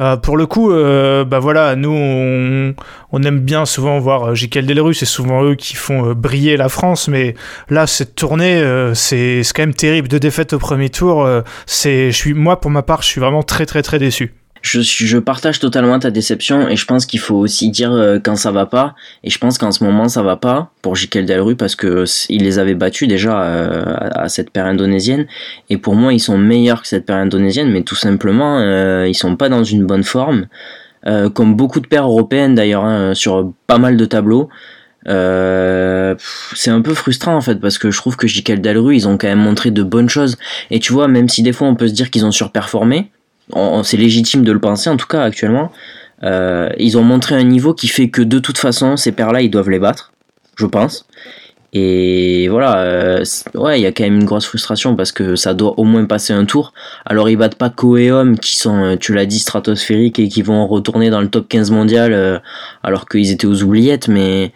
[0.00, 4.94] Euh, pour le coup, euh, bah voilà, nous on, aime bien souvent voir Jikel Delru,
[4.94, 7.34] c'est souvent eux qui font euh, briller la France, mais
[7.68, 10.08] là cette tournée, euh, c'est quand même terrible.
[10.08, 11.28] Deux défaites au premier tour,
[11.66, 14.37] c'est, je suis moi pour ma part, je suis vraiment très très très déçu.
[14.62, 18.36] Je, je partage totalement ta déception et je pense qu'il faut aussi dire euh, quand
[18.36, 18.94] ça va pas.
[19.24, 22.44] Et je pense qu'en ce moment ça va pas pour Jikel Delru parce que il
[22.44, 25.26] les avait battus déjà euh, à, à, cette paire indonésienne.
[25.70, 29.14] Et pour moi ils sont meilleurs que cette paire indonésienne, mais tout simplement euh, ils
[29.14, 30.46] sont pas dans une bonne forme.
[31.06, 34.48] Euh, comme beaucoup de paires européennes d'ailleurs hein, sur pas mal de tableaux.
[35.06, 36.16] Euh,
[36.54, 39.16] c'est un peu frustrant en fait parce que je trouve que Jikel Delru ils ont
[39.16, 40.36] quand même montré de bonnes choses
[40.70, 43.10] et tu vois même si des fois on peut se dire qu'ils ont surperformé
[43.82, 45.72] c'est légitime de le penser en tout cas actuellement.
[46.24, 49.50] Euh, ils ont montré un niveau qui fait que de toute façon ces paires-là ils
[49.50, 50.12] doivent les battre,
[50.56, 51.06] je pense.
[51.74, 55.52] Et voilà, euh, ouais, il y a quand même une grosse frustration parce que ça
[55.52, 56.72] doit au moins passer un tour.
[57.04, 60.66] Alors ils battent pas Coeum qui sont, euh, tu l'as dit, stratosphériques et qui vont
[60.66, 62.42] retourner dans le top 15 mondial
[62.82, 64.52] alors qu'ils étaient aux oubliettes, mais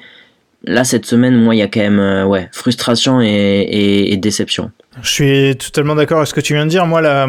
[0.65, 4.73] là cette semaine, moi il y a quand même ouais, frustration et, et, et déception.
[5.01, 6.87] Je suis totalement d'accord avec ce que tu viens de dire.
[6.87, 7.27] Moi, la,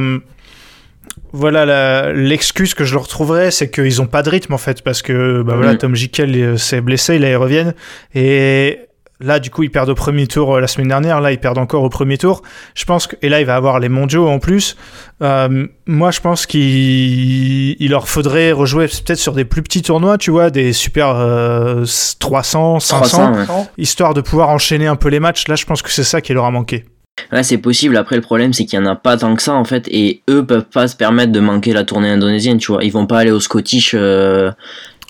[1.34, 5.02] voilà l'excuse que je leur trouverais, c'est qu'ils ont pas de rythme en fait, parce
[5.02, 5.58] que bah, mmh.
[5.58, 7.74] voilà, Tom Jikel s'est blessé, là ils reviennent
[8.14, 8.80] et
[9.20, 11.84] là du coup ils perdent au premier tour la semaine dernière, là ils perdent encore
[11.84, 12.44] au premier tour.
[12.76, 14.76] Je pense que et là il va avoir les mondiaux en plus.
[15.22, 20.18] Euh, moi je pense qu'il il leur faudrait rejouer peut-être sur des plus petits tournois,
[20.18, 21.86] tu vois, des super euh,
[22.20, 23.66] 300, 500, 300, ouais.
[23.78, 25.48] histoire de pouvoir enchaîner un peu les matchs.
[25.48, 26.86] Là je pense que c'est ça qui leur a manqué.
[27.32, 27.98] Ouais, c'est possible.
[27.98, 30.22] Après, le problème, c'est qu'il y en a pas tant que ça, en fait, et
[30.30, 32.84] eux peuvent pas se permettre de manquer la tournée indonésienne, tu vois.
[32.84, 34.52] Ils vont pas aller au Scottish euh,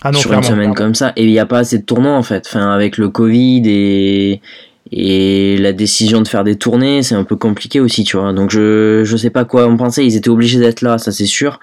[0.02, 0.74] ah non, sur une semaine clairement.
[0.74, 1.12] comme ça.
[1.16, 2.44] Et il y a pas assez de tournois, en fait.
[2.46, 4.42] Enfin, avec le Covid et,
[4.92, 8.34] et la décision de faire des tournées, c'est un peu compliqué aussi, tu vois.
[8.34, 10.04] Donc, je, je sais pas quoi en penser.
[10.04, 11.58] Ils étaient obligés d'être là, ça c'est sûr.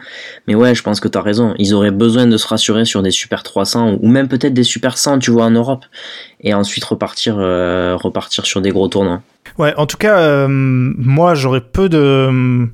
[0.47, 1.53] Mais ouais, je pense que t'as raison.
[1.59, 4.97] Ils auraient besoin de se rassurer sur des super 300 ou même peut-être des super
[4.97, 5.85] 100, tu vois, en Europe.
[6.41, 9.21] Et ensuite repartir, euh, repartir sur des gros tournois.
[9.57, 12.67] Ouais, en tout cas, euh, moi j'aurais peu de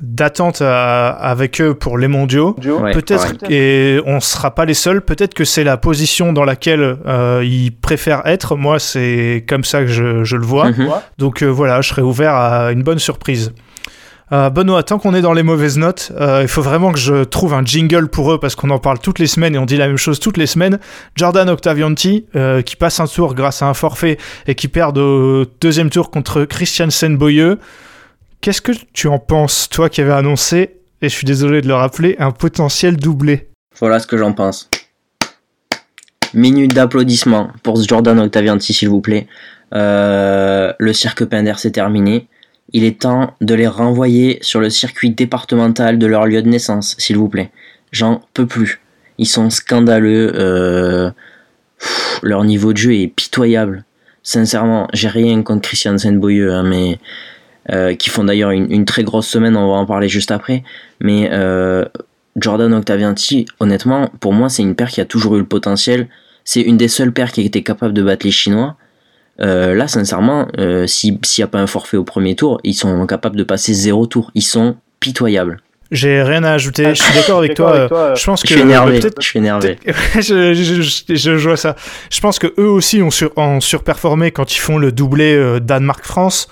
[0.00, 2.54] d'attente avec eux pour les mondiaux.
[2.62, 3.52] Ouais, peut-être ouais.
[3.52, 5.00] et on sera pas les seuls.
[5.00, 8.56] Peut-être que c'est la position dans laquelle euh, ils préfèrent être.
[8.56, 10.70] Moi, c'est comme ça que je, je le vois.
[10.70, 10.90] Mm-hmm.
[11.18, 13.52] Donc euh, voilà, je serais ouvert à une bonne surprise.
[14.32, 17.22] Euh, Benoît, tant qu'on est dans les mauvaises notes, euh, il faut vraiment que je
[17.22, 19.76] trouve un jingle pour eux parce qu'on en parle toutes les semaines et on dit
[19.76, 20.80] la même chose toutes les semaines.
[21.14, 25.44] Jordan Octavianti, euh, qui passe un tour grâce à un forfait et qui perd au
[25.60, 27.60] deuxième tour contre Christiansen Boyeux.
[28.40, 31.74] Qu'est-ce que tu en penses, toi qui avais annoncé, et je suis désolé de le
[31.74, 33.48] rappeler, un potentiel doublé?
[33.78, 34.68] Voilà ce que j'en pense.
[36.34, 39.28] Minute d'applaudissement pour Jordan Octavianti, s'il vous plaît.
[39.72, 42.28] Euh, le cirque Pinder, c'est terminé
[42.72, 46.94] il est temps de les renvoyer sur le circuit départemental de leur lieu de naissance,
[46.98, 47.50] s'il vous plaît.
[47.92, 48.80] J'en peux plus.
[49.18, 50.32] Ils sont scandaleux.
[50.34, 51.10] Euh...
[52.22, 53.84] Leur niveau de jeu est pitoyable.
[54.22, 56.98] Sincèrement, j'ai rien contre Christian Saint-Boyeux, hein, mais
[57.70, 59.56] euh, qui font d'ailleurs une, très grosse semaine.
[59.56, 60.64] On va en parler juste après.
[61.00, 61.84] Mais euh,
[62.36, 66.08] Jordan Octavianti, honnêtement, pour moi, c'est une paire qui a toujours eu le potentiel.
[66.44, 68.76] C'est une des seules paires qui été capable de battre les Chinois.
[69.38, 70.48] Là, sincèrement,
[70.86, 74.06] s'il n'y a pas un forfait au premier tour, ils sont capables de passer zéro
[74.06, 74.30] tour.
[74.34, 75.60] Ils sont pitoyables.
[75.92, 76.94] J'ai rien à ajouter.
[76.94, 77.88] Je suis d'accord avec, toi.
[78.14, 79.00] Je pense que je suis énervé.
[79.00, 79.78] Je suis énervé.
[80.16, 81.76] je, je, je, vois ça.
[82.10, 86.48] Je pense que eux aussi ont, sur, ont surperformé quand ils font le doublé Danemark-France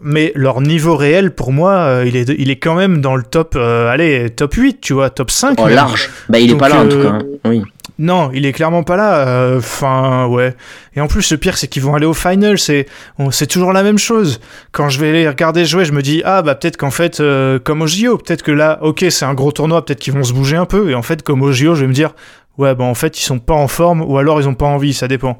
[0.00, 3.22] mais leur niveau réel, pour moi, euh, il, est, il est quand même dans le
[3.22, 5.58] top, euh, allez, top 8, tu vois, top 5.
[5.58, 6.10] Oh, large.
[6.28, 7.08] Bah, il est pas là, en tout cas.
[7.08, 7.22] Hein.
[7.44, 7.62] Oui.
[7.98, 9.26] Non, il est clairement pas là.
[9.28, 10.54] Euh, enfin, ouais.
[10.96, 12.58] Et en plus, le pire, c'est qu'ils vont aller au final.
[12.58, 12.86] C'est,
[13.30, 14.40] c'est toujours la même chose.
[14.72, 17.22] Quand je vais les regarder jouer, je me dis, ah, bah, peut-être qu'en fait,
[17.62, 20.32] comme au JO, peut-être que là, ok, c'est un gros tournoi, peut-être qu'ils vont se
[20.32, 20.90] bouger un peu.
[20.90, 22.14] Et en fait, comme au JO, je vais me dire,
[22.58, 24.92] ouais, bah, en fait, ils sont pas en forme, ou alors ils ont pas envie,
[24.92, 25.38] ça dépend.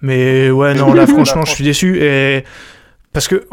[0.00, 1.98] Mais ouais, non, là, franchement, je suis déçu.
[2.00, 2.44] Et
[3.12, 3.46] parce que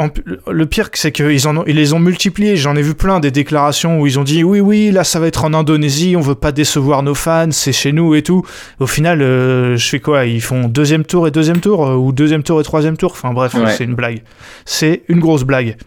[0.51, 2.57] le pire, c'est qu'ils en ils les ont multipliés.
[2.57, 5.27] J'en ai vu plein des déclarations où ils ont dit oui, oui, là ça va
[5.27, 8.45] être en Indonésie, on veut pas décevoir nos fans, c'est chez nous et tout.
[8.79, 10.25] Au final, euh, je fais quoi?
[10.25, 13.11] Ils font deuxième tour et deuxième tour euh, ou deuxième tour et troisième tour?
[13.13, 14.23] Enfin bref, c'est une blague.
[14.65, 15.77] C'est une grosse blague.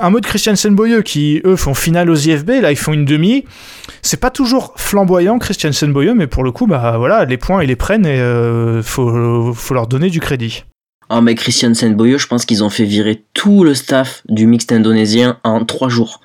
[0.00, 3.04] Un mot de Christiansen Boyeux qui eux font finale aux IFB, là ils font une
[3.04, 3.44] demi.
[4.02, 7.68] C'est pas toujours flamboyant Christiansen Boyeux, mais pour le coup, bah voilà, les points ils
[7.68, 10.64] les prennent et euh, faut, faut leur donner du crédit.
[11.12, 14.70] Oh mais Christian Senboyo, je pense qu'ils ont fait virer tout le staff du mixte
[14.70, 16.20] indonésien en trois jours.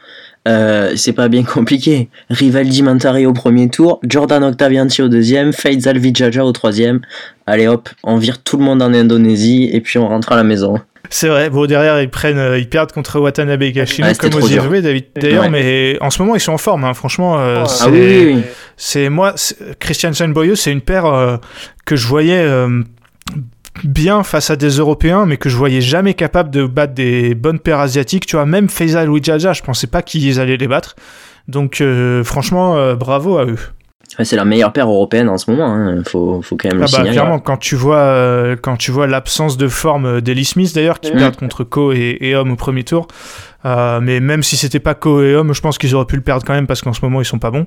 [0.47, 2.07] Euh, c'est pas bien compliqué.
[2.29, 7.01] Rivaldi Mantari au premier tour, Jordan Octavianti au deuxième, Faisal Vijaja au troisième.
[7.47, 10.43] Allez hop, on vire tout le monde en Indonésie et puis on rentre à la
[10.43, 10.79] maison.
[11.09, 11.49] C'est vrai.
[11.49, 15.05] Bon, derrière, ils prennent, euh, ils perdent contre Watanabe et Kashino, comme aux IFB, David.
[15.15, 16.83] D'ailleurs, mais en ce moment, ils sont en forme.
[16.83, 16.93] Hein.
[16.93, 18.41] Franchement, euh, ah oui, oui,
[18.77, 19.33] c'est moi,
[19.79, 21.39] Christian Boyo, c'est une paire
[21.85, 22.47] que je voyais
[23.83, 27.59] bien face à des Européens, mais que je voyais jamais capable de battre des bonnes
[27.59, 28.25] paires asiatiques.
[28.25, 30.95] Tu vois, même Faisal ou Jaja, je pensais pas qu'ils allaient les battre.
[31.47, 33.59] Donc, euh, franchement, euh, bravo à eux.
[34.23, 36.03] C'est la meilleure paire européenne en ce moment, il hein.
[36.05, 39.07] faut, faut, quand même le ah bah, Clairement, quand tu vois, euh, quand tu vois
[39.07, 42.83] l'absence de forme d'Ellie Smith d'ailleurs, qui perd contre Ko et, et Homme au premier
[42.83, 43.07] tour,
[43.65, 46.45] mais même si c'était pas Ko et Homme, je pense qu'ils auraient pu le perdre
[46.45, 47.65] quand même parce qu'en ce moment ils sont pas bons.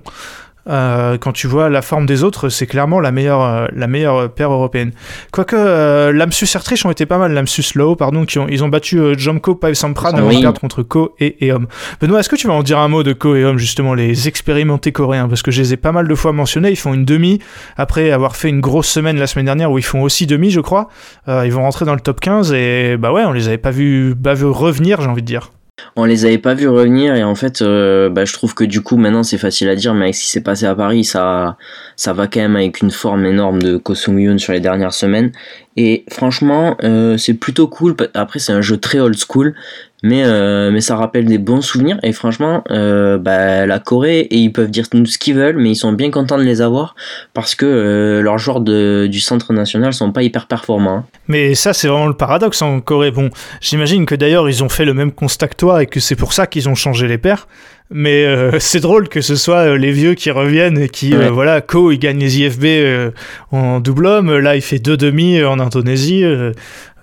[0.68, 4.30] Euh, quand tu vois la forme des autres, c'est clairement la meilleure, euh, la meilleure
[4.30, 4.92] paire européenne.
[5.32, 8.68] Quoique euh, Lamsus Ertrich ont été pas mal, Lamsus Low, pardon, qui ont, ils ont
[8.68, 10.40] battu euh, Jomko, Pavel Sampran avant oui.
[10.40, 11.66] perdre contre Ko et Eom.
[12.00, 14.28] Benoît, est-ce que tu vas en dire un mot de Ko et Eom, justement, les
[14.28, 15.28] expérimentés coréens?
[15.28, 17.40] Parce que je les ai pas mal de fois mentionnés, ils font une demi,
[17.76, 20.60] après avoir fait une grosse semaine la semaine dernière où ils font aussi demi, je
[20.60, 20.88] crois.
[21.26, 24.14] ils vont rentrer dans le top 15 et bah ouais, on les avait pas vus,
[24.14, 25.50] vu revenir, j'ai envie de dire.
[25.96, 28.80] On les avait pas vus revenir et en fait, euh, bah, je trouve que du
[28.80, 31.56] coup maintenant c'est facile à dire, mais avec ce qui s'est passé à Paris, ça,
[31.96, 35.32] ça va quand même avec une forme énorme de Kosung sur les dernières semaines.
[35.80, 37.94] Et franchement, euh, c'est plutôt cool.
[38.14, 39.54] Après, c'est un jeu très old school,
[40.02, 42.00] mais, euh, ça rappelle des bons souvenirs.
[42.02, 45.92] Et franchement, euh, bah, la Corée, ils peuvent dire ce qu'ils veulent, mais ils sont
[45.92, 46.96] bien contents de les avoir
[47.32, 50.96] parce que leurs joueurs du centre national sont pas hyper performants.
[50.96, 51.04] Hein.
[51.28, 53.12] Mais ça, c'est vraiment le paradoxe en Corée.
[53.12, 56.16] Bon, j'imagine que d'ailleurs, ils ont fait le même constat que toi et que c'est
[56.16, 57.46] pour ça qu'ils ont changé les paires.
[57.90, 61.30] Mais euh, c'est drôle que ce soit euh, les vieux qui reviennent et qui, euh,
[61.30, 63.12] voilà, Ko, il gagne les IFB
[63.50, 66.24] en double homme, là, il fait deux demi en Indonésie.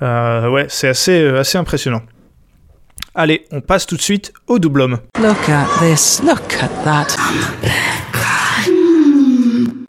[0.02, 2.02] ouais, c'est assez, assez impressionnant.
[3.14, 5.00] Allez, on passe tout de suite au double homme.
[5.22, 7.16] Look at this, look at that.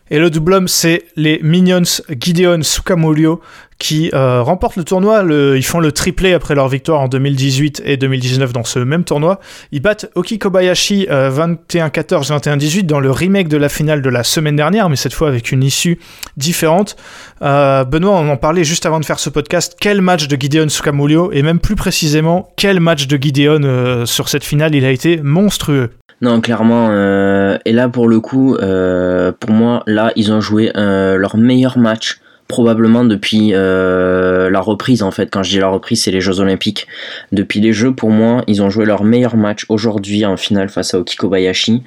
[0.08, 3.40] Et le double homme, c'est les Minions Gideon Sukamulio
[3.78, 5.22] qui euh, remportent le tournoi.
[5.56, 9.40] ils font le triplé après leur victoire en 2018 et 2019 dans ce même tournoi.
[9.72, 14.24] Ils battent Oki Kobayashi 21-14, euh, 21-18 dans le remake de la finale de la
[14.24, 15.98] semaine dernière, mais cette fois avec une issue
[16.36, 16.96] différente.
[17.42, 19.76] Euh, Benoît, on en parlait juste avant de faire ce podcast.
[19.78, 24.44] Quel match de Gideon Sukamulio et même plus précisément, quel match de Gideon sur cette
[24.44, 24.74] finale?
[24.74, 25.90] Il a été monstrueux.
[26.22, 26.88] Non, clairement.
[26.90, 31.36] Euh, et là, pour le coup, euh, pour moi, là, ils ont joué euh, leur
[31.36, 35.28] meilleur match probablement depuis la reprise en fait.
[35.30, 36.86] Quand je dis la reprise c'est les Jeux Olympiques.
[37.32, 40.94] Depuis les Jeux pour moi ils ont joué leur meilleur match aujourd'hui en finale face
[40.94, 41.82] à Okiko Bayashi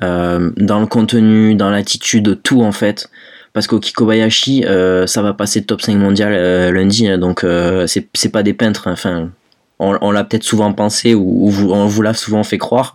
[0.00, 3.10] dans le contenu dans l'attitude tout en fait.
[3.52, 4.64] Parce qu'Okiko Bayashi
[5.06, 7.44] ça va passer top 5 mondial lundi hein, donc
[7.86, 9.30] c'est pas des peintres enfin
[9.78, 12.92] on, l'a peut-être souvent pensé ou, on vous l'a souvent fait croire,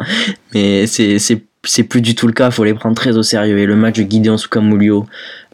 [0.53, 2.49] mais c'est plus du tout le cas.
[2.51, 3.59] Faut les prendre très au sérieux.
[3.59, 5.05] Et le match de Gideon Sukamulio,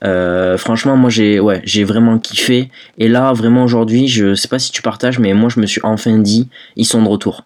[0.03, 2.69] euh, franchement, moi j'ai ouais j'ai vraiment kiffé.
[2.97, 5.81] Et là, vraiment aujourd'hui, je sais pas si tu partages, mais moi je me suis
[5.83, 7.45] enfin dit, ils sont de retour.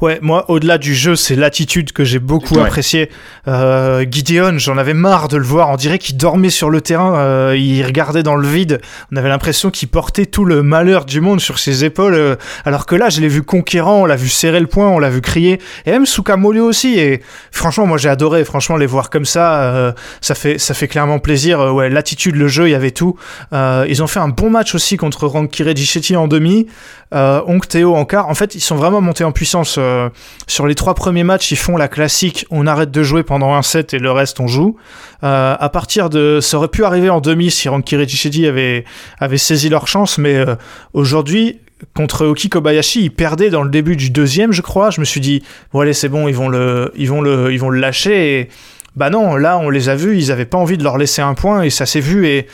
[0.00, 2.62] Ouais, moi, au-delà du jeu, c'est l'attitude que j'ai beaucoup Ouais.
[2.62, 3.10] appréciée.
[3.48, 5.70] Euh, Gideon, j'en avais marre de le voir.
[5.70, 8.80] On dirait qu'il dormait sur le terrain, euh, il regardait dans le vide.
[9.12, 12.14] On avait l'impression qu'il portait tout le malheur du monde sur ses épaules.
[12.14, 15.00] euh, alors que là, je l'ai vu conquérant, on l'a vu serrer le poing, on
[15.00, 15.58] l'a vu crier.
[15.84, 16.96] Et même Sukamolio aussi.
[17.00, 18.44] Et franchement, moi, j'ai adoré.
[18.44, 21.60] Franchement, les voir comme ça, euh, ça fait, ça fait clairement plaisir.
[21.60, 23.16] Euh, ouais, l'attitude, le jeu, il y avait tout.
[23.52, 26.68] Euh, ils ont fait un bon match aussi contre Rankire Gichetti en demi.
[27.14, 28.28] Euh, Théo en quart.
[28.28, 29.78] En fait, ils sont vraiment montés en puissance.
[29.88, 30.08] Euh,
[30.46, 32.46] sur les trois premiers matchs, ils font la classique.
[32.50, 34.76] On arrête de jouer pendant un set et le reste, on joue.
[35.24, 38.84] Euh, à partir de, ça aurait pu arriver en demi si Rankire Gichetti avait,
[39.18, 40.54] avait saisi leur chance, mais euh,
[40.92, 41.60] aujourd'hui.
[41.94, 44.90] Contre Oki Kobayashi, ils perdaient dans le début du deuxième, je crois.
[44.90, 47.60] Je me suis dit, bon allez, c'est bon, ils vont le, ils vont le, ils
[47.60, 48.40] vont le lâcher.
[48.40, 48.48] Et
[48.96, 51.34] bah non, là, on les a vus, ils avaient pas envie de leur laisser un
[51.34, 52.26] point et ça s'est vu.
[52.26, 52.48] Et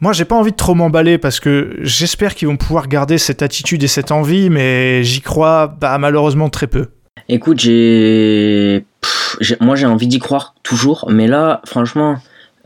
[0.00, 3.42] moi, j'ai pas envie de trop m'emballer parce que j'espère qu'ils vont pouvoir garder cette
[3.42, 6.86] attitude et cette envie, mais j'y crois bah, malheureusement très peu.
[7.28, 8.84] Écoute, j'ai.
[9.60, 11.08] Moi, j'ai envie d'y croire, toujours.
[11.10, 12.16] Mais là, franchement,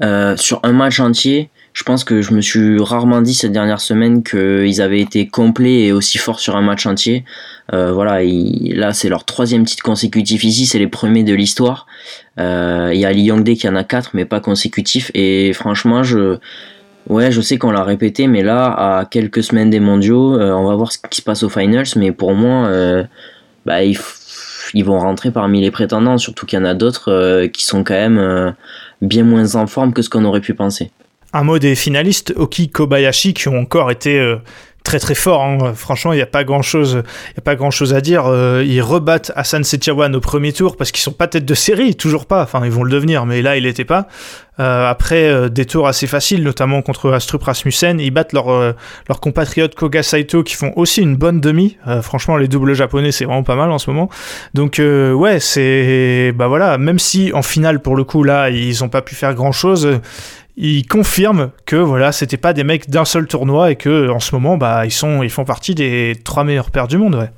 [0.03, 3.81] euh, sur un match entier, je pense que je me suis rarement dit cette dernière
[3.81, 7.25] semaine qu'ils avaient été complets et aussi forts sur un match entier.
[7.73, 10.67] Euh, voilà, là, c'est leur troisième titre consécutif ici.
[10.67, 11.87] C'est les premiers de l'histoire.
[12.39, 15.11] Euh, Il y a Lee Young-dae qui en a quatre, mais pas consécutifs.
[15.15, 16.39] Et franchement, je.
[17.09, 20.69] Ouais, je sais qu'on l'a répété, mais là, à quelques semaines des mondiaux, euh, on
[20.69, 21.87] va voir ce qui se passe aux finals.
[21.97, 23.05] Mais pour moi, euh,
[23.67, 27.65] bah, ils vont rentrer parmi les prétendants, surtout qu'il y en a d'autres euh, qui
[27.65, 28.55] sont quand même
[29.01, 30.91] bien moins en forme que ce qu'on aurait pu penser.
[31.33, 34.37] Un mot des finalistes, Oki Kobayashi, qui ont encore été
[34.85, 35.43] très très forts.
[35.43, 35.73] hein.
[35.75, 38.25] Franchement, il n'y a pas grand chose, il y a pas grand chose à dire.
[38.27, 41.95] Euh, ils rebattent Hassan Sechawan au premier tour parce qu'ils sont pas tête de série,
[41.95, 42.43] toujours pas.
[42.43, 44.09] Enfin, ils vont le devenir, mais là, il l'était pas.
[44.61, 48.73] Euh, après euh, des tours assez faciles, notamment contre Astrup Rasmussen, ils battent leurs euh,
[49.09, 51.79] leurs compatriotes Koga Saito qui font aussi une bonne demi.
[51.89, 54.11] Euh, franchement, les doubles japonais, c'est vraiment pas mal en ce moment.
[54.53, 58.85] Donc euh, ouais, c'est bah voilà, même si en finale pour le coup là, ils
[58.85, 59.89] ont pas pu faire grand chose
[60.57, 64.35] ils confirment que voilà, c'était pas des mecs d'un seul tournoi et que en ce
[64.35, 67.31] moment, bah, ils sont, ils font partie des trois meilleurs paires du monde, ouais.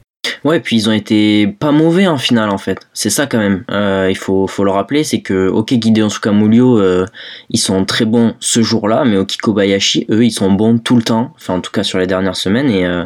[0.43, 2.79] Ouais, puis ils ont été pas mauvais en finale en fait.
[2.93, 3.65] C'est ça quand même.
[3.71, 7.07] Euh, il faut, faut le rappeler, c'est que ok Gideon Sukamulio, euh,
[7.49, 11.03] ils sont très bons ce jour-là, mais Oki Kobayashi, eux, ils sont bons tout le
[11.03, 11.33] temps.
[11.37, 13.05] Enfin, en tout cas sur les dernières semaines et euh,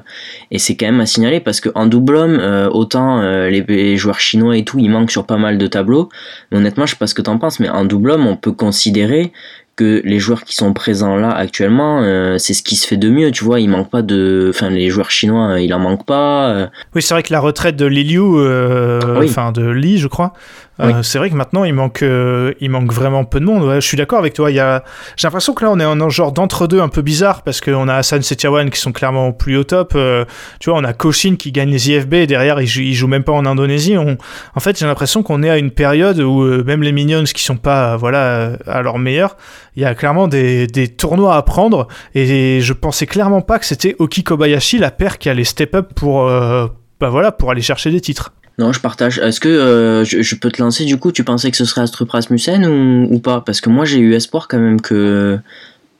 [0.51, 3.97] et c'est quand même à signaler parce que en double homme, euh, autant les, les
[3.97, 6.09] joueurs chinois et tout, ils manquent sur pas mal de tableaux.
[6.51, 8.53] Mais honnêtement, je sais pas ce que t'en penses, mais en double homme, on peut
[8.53, 9.33] considérer
[9.79, 13.09] que les joueurs qui sont présents là actuellement, euh, c'est ce qui se fait de
[13.09, 13.61] mieux, tu vois.
[13.61, 16.49] Il manque pas de, enfin les joueurs chinois, euh, il en manque pas.
[16.51, 19.27] euh, Oui, c'est vrai que la retraite de Li Liu, euh, Oui.
[19.31, 20.33] enfin de Li, je crois,
[20.81, 23.65] euh, c'est vrai que maintenant il manque, euh, il manque vraiment peu de monde.
[23.65, 24.51] Ouais, je suis d'accord avec toi.
[24.51, 24.85] Il y a,
[25.17, 27.89] j'ai l'impression que là on est en un genre d'entre-deux un peu bizarre parce qu'on
[27.89, 29.93] a Hassan Setiawan qui sont clairement plus au top.
[29.95, 30.25] euh,
[30.61, 33.25] tu vois, on a Koshin qui gagne les IFB et derrière il joue, joue même
[33.25, 33.97] pas en Indonésie.
[33.97, 34.17] On,
[34.55, 37.43] en fait, j'ai l'impression qu'on est à une période où euh, même les Minions qui
[37.43, 39.37] sont pas, euh, voilà, euh, à leur meilleur,
[39.77, 43.65] il y a clairement des, des tournois à prendre et je pensais clairement pas que
[43.67, 47.91] c'était Oki Kobayashi la paire qui allait step up pour, bah voilà, pour aller chercher
[47.91, 48.33] des titres.
[48.59, 49.19] Non, je partage.
[49.19, 52.11] Est-ce que euh, je, peux te lancer du coup Tu pensais que ce serait Astrup
[52.11, 52.67] Rasmussen
[53.11, 53.41] ou, pas?
[53.41, 55.39] Parce que moi j'ai eu espoir quand même que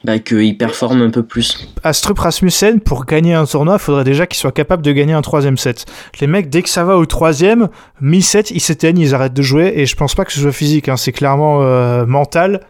[0.03, 1.67] bah, qu'il performe un peu plus.
[1.83, 5.21] Astrup Rasmussen, pour gagner un tournoi, il faudrait déjà qu'il soit capable de gagner un
[5.21, 5.85] troisième set.
[6.21, 7.67] Les mecs, dès que ça va au troisième,
[7.99, 10.87] mi-set, ils s'éteignent, ils arrêtent de jouer, et je pense pas que ce soit physique,
[10.87, 12.61] hein, c'est clairement euh, mental.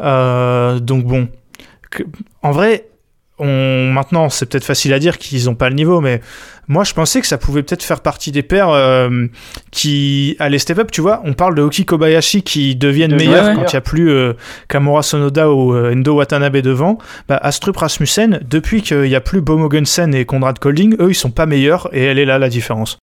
[0.00, 1.28] Euh, donc bon,
[2.42, 2.88] en vrai,
[3.38, 6.20] on, maintenant, c'est peut-être facile à dire qu'ils ont pas le niveau, mais
[6.68, 9.26] moi, je pensais que ça pouvait peut-être faire partie des paires euh,
[9.70, 10.90] qui allaient step up.
[10.90, 13.54] Tu vois, on parle de Hoki Kobayashi qui deviennent meilleurs ouais.
[13.54, 14.34] quand il y a plus euh,
[14.68, 16.98] Kamura Sonoda ou euh, Endo Watanabe devant.
[17.28, 21.30] Bah, Astrup Rasmussen, depuis qu'il y a plus Bomogensen et Konrad Kolding, eux, ils sont
[21.30, 22.98] pas meilleurs et elle est là la différence.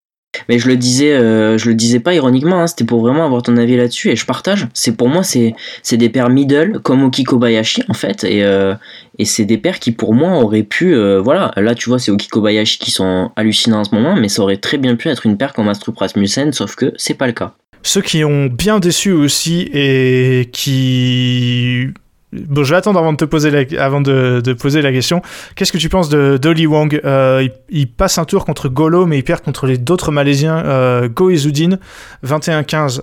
[0.50, 2.62] Mais je le disais, euh, je le disais pas ironiquement.
[2.62, 4.68] hein, C'était pour vraiment avoir ton avis là-dessus et je partage.
[4.74, 5.54] C'est pour moi c'est
[5.98, 8.74] des paires middle comme Oki Kobayashi en fait et euh,
[9.20, 12.12] et c'est des paires qui pour moi auraient pu euh, voilà là tu vois c'est
[12.12, 15.26] Oki Kobayashi qui sont hallucinants en ce moment mais ça aurait très bien pu être
[15.26, 17.54] une paire comme Astrup Rasmussen sauf que c'est pas le cas.
[17.84, 21.88] Ceux qui ont bien déçu aussi et qui...
[22.34, 25.22] Bon, je vais attendre avant de te poser la, avant de, de poser la question.
[25.56, 29.18] Qu'est-ce que tu penses de d'Oli Wang Euh, il, passe un tour contre Golo, mais
[29.18, 31.78] il perd contre les d'autres Malaisiens, euh, Go Izudin,
[32.26, 33.02] 21-15,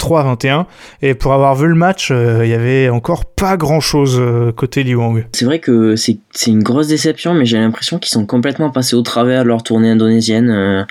[0.00, 0.64] 23-21.
[1.02, 4.82] Et pour avoir vu le match, euh, il y avait encore pas grand-chose euh, côté
[4.82, 5.26] Li Wang.
[5.32, 9.02] C'est vrai que c'est une grosse déception, mais j'ai l'impression qu'ils sont complètement passés au
[9.02, 10.86] travers de leur tournée indonésienne.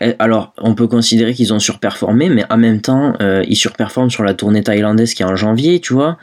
[0.00, 4.10] Eh, alors, on peut considérer qu'ils ont surperformé, mais en même temps, euh, ils surperforment
[4.10, 6.18] sur la tournée thaïlandaise qui est en janvier, tu vois.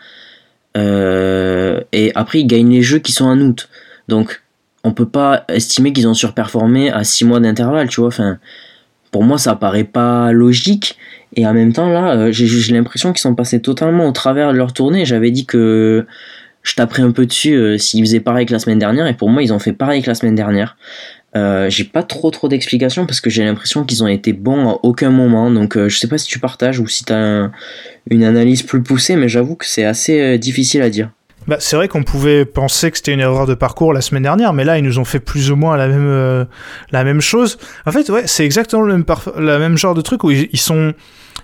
[0.77, 3.69] Euh, et après, ils gagnent les jeux qui sont en août.
[4.07, 4.41] Donc,
[4.83, 8.07] on peut pas estimer qu'ils ont surperformé à 6 mois d'intervalle, tu vois.
[8.07, 8.37] Enfin,
[9.11, 10.97] pour moi, ça paraît pas logique.
[11.35, 14.57] Et en même temps, là, euh, j'ai l'impression qu'ils sont passés totalement au travers de
[14.57, 15.03] leur tournée.
[15.05, 16.05] J'avais dit que
[16.63, 19.07] je taperais un peu dessus s'ils faisaient pareil que la semaine dernière.
[19.07, 20.77] Et pour moi, ils ont fait pareil que la semaine dernière.
[21.35, 24.79] Euh, j'ai pas trop trop d'explications parce que j'ai l'impression qu'ils ont été bons à
[24.83, 25.51] aucun moment.
[25.51, 27.51] Donc je sais pas si tu partages ou si tu as
[28.09, 31.11] une analyse plus poussée, mais j'avoue que c'est assez difficile à dire.
[31.47, 34.51] Bah, c'est vrai qu'on pouvait penser que c'était une erreur de parcours la semaine dernière,
[34.51, 36.43] mais là, ils nous ont fait plus ou moins la même, euh,
[36.91, 37.57] la même chose.
[37.85, 40.93] En fait, ouais, c'est exactement le même, genre de truc où ils, sont.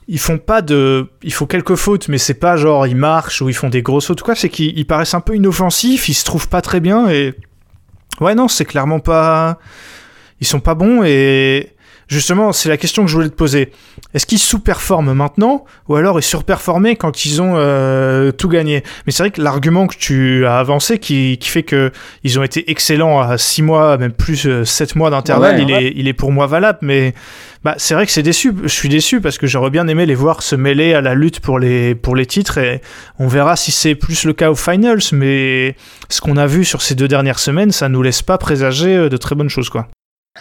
[0.10, 1.08] Ils font pas de.
[1.24, 4.08] Ils font quelques fautes, mais c'est pas genre ils marchent ou ils font des grosses
[4.08, 4.22] fautes.
[4.22, 7.34] Quoi, c'est qu'ils paraissent un peu inoffensifs, ils se trouvent pas très bien et.
[8.22, 9.60] Ouais, non, c'est clairement pas.
[10.40, 11.74] Ils sont pas bons et
[12.08, 13.72] Justement, c'est la question que je voulais te poser.
[14.14, 18.84] Est-ce qu'ils sous-performent maintenant ou alors ils surperformaient quand ils ont euh, tout gagné?
[19.06, 21.92] Mais c'est vrai que l'argument que tu as avancé qui, fait que
[22.24, 25.94] ils ont été excellents à 6 mois, même plus 7 euh, mois d'intervalle, il, Est,
[25.96, 26.80] il est pour moi valable.
[26.82, 27.14] Mais
[27.64, 28.54] bah, c'est vrai que c'est déçu.
[28.64, 31.40] Je suis déçu parce que j'aurais bien aimé les voir se mêler à la lutte
[31.40, 32.82] pour les, pour les titres et
[33.20, 35.00] on verra si c'est plus le cas aux finals.
[35.14, 35.76] Mais
[36.10, 39.10] ce qu'on a vu sur ces deux dernières semaines, ça nous laisse pas présager euh,
[39.10, 39.88] de très bonnes choses, quoi.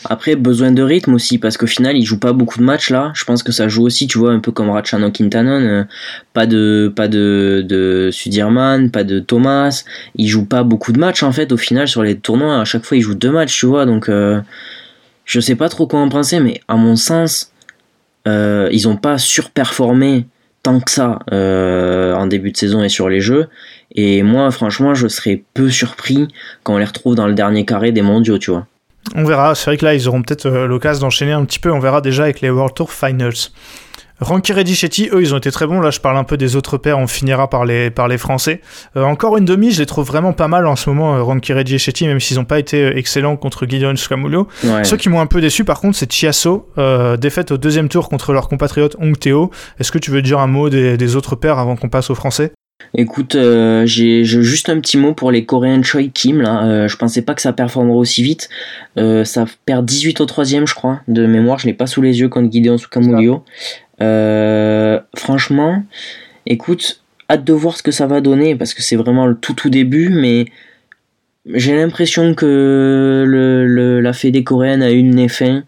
[0.08, 3.12] Après, besoin de rythme aussi, parce qu'au final, il joue pas beaucoup de matchs là.
[3.14, 5.60] Je pense que ça joue aussi, tu vois, un peu comme Ratchano Quintanon.
[5.60, 5.84] Euh,
[6.32, 9.84] pas de, pas de, de Sudirman, pas de Thomas.
[10.16, 11.52] Il joue pas beaucoup de matchs en fait.
[11.52, 13.84] Au final, sur les tournois, à chaque fois, il joue deux matchs, tu vois.
[13.84, 14.40] Donc, euh,
[15.24, 17.52] je sais pas trop quoi en penser, mais à mon sens,
[18.28, 20.26] euh, ils ont pas surperformé
[20.62, 23.48] tant que ça en début de saison et sur les jeux.
[23.94, 26.28] Et moi, franchement, je serais peu surpris
[26.62, 28.66] quand on les retrouve dans le dernier carré des mondiaux, tu vois.
[29.14, 31.70] On verra, c'est vrai que là, ils auront peut-être euh, l'occasion d'enchaîner un petit peu.
[31.70, 33.50] On verra déjà avec les World Tour Finals.
[34.22, 35.80] Ranky Reddy eux, ils ont été très bons.
[35.80, 36.98] Là, je parle un peu des autres paires.
[36.98, 38.60] On finira par les, par les Français.
[38.96, 41.52] Euh, encore une demi, je les trouve vraiment pas mal en ce moment, euh, Ranky
[41.52, 44.48] Reddy même s'ils n'ont pas été excellents contre Gideon Scamullo.
[44.82, 46.68] Ceux qui m'ont un peu déçu, par contre, c'est Chiasso,
[47.18, 49.50] défaite au deuxième tour contre leur compatriote Hong Teo.
[49.78, 52.14] Est-ce que tu veux dire un mot des, des autres paires avant qu'on passe aux
[52.14, 52.52] Français?
[52.94, 56.64] Écoute, euh, j'ai juste un petit mot pour les Coréens Choi Kim là.
[56.64, 58.50] Euh, je pensais pas que ça performerait aussi vite.
[58.98, 61.58] Euh, ça perd 18 au troisième, je crois, de mémoire.
[61.58, 63.44] Je l'ai pas sous les yeux contre Gideon Sukamulio.
[65.16, 65.82] Franchement,
[66.46, 69.54] écoute, hâte de voir ce que ça va donner parce que c'est vraiment le tout
[69.54, 70.46] tout début, mais
[71.46, 75.64] j'ai l'impression que la fédé coréenne a eu une fin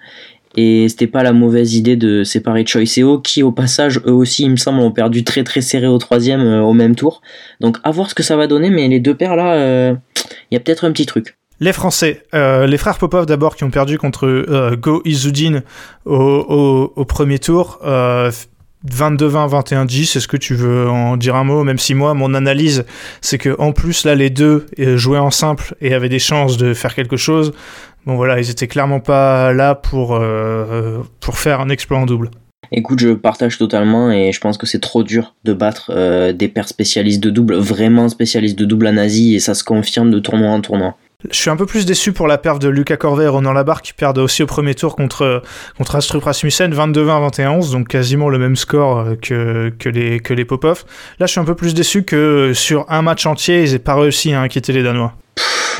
[0.56, 4.44] et c'était pas la mauvaise idée de séparer Choi Seo qui au passage eux aussi
[4.44, 7.22] il me semble ont perdu très très serré au troisième euh, au même tour.
[7.60, 9.94] Donc à voir ce que ça va donner mais les deux paires là il euh,
[10.52, 13.70] y a peut-être un petit truc les Français, euh, les frères Popov d'abord qui ont
[13.70, 15.62] perdu contre Go Izudin
[16.04, 17.80] au, premier tour.
[18.86, 21.64] 22-20, 21-10, est-ce que tu veux en dire un mot?
[21.64, 22.84] Même si moi, mon analyse,
[23.22, 26.74] c'est que en plus, là, les deux jouaient en simple et avaient des chances de
[26.74, 27.52] faire quelque chose.
[28.06, 31.02] Bon voilà, ils étaient clairement pas là pour, euh,
[31.32, 32.30] faire un exploit en double.
[32.70, 36.48] Écoute, je partage totalement et je pense que c'est trop dur de battre euh, des
[36.48, 40.18] paires spécialistes de double, vraiment spécialistes de double à nazi, et ça se confirme de
[40.18, 40.96] tournoi en tournoi.
[41.30, 43.82] Je suis un peu plus déçu pour la perte de Lucas Corvet et Ronan Labarre
[43.82, 45.42] qui perdent aussi au premier tour contre,
[45.76, 50.34] contre Astrup Rasmussen, 22-20, 21-11, donc quasiment le même score euh, que, que les, que
[50.34, 50.84] les Popov.
[51.18, 53.94] Là, je suis un peu plus déçu que sur un match entier, ils n'aient pas
[53.94, 55.14] réussi à inquiéter les Danois.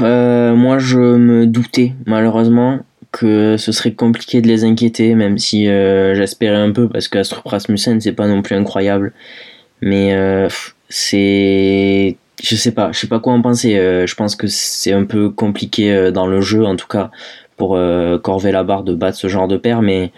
[0.01, 2.81] Euh, moi je me doutais malheureusement
[3.13, 7.47] que ce serait compliqué de les inquiéter, même si euh, j'espérais un peu parce qu'Astrup
[7.47, 9.13] Rasmussen c'est pas non plus incroyable.
[9.81, 10.49] Mais euh,
[10.89, 12.17] c'est.
[12.45, 13.73] Je sais pas, je sais pas quoi en penser.
[13.73, 17.11] je pense que c'est un peu compliqué dans le jeu en tout cas
[17.57, 17.79] pour
[18.23, 20.13] corver la barre de battre ce genre de paire, mais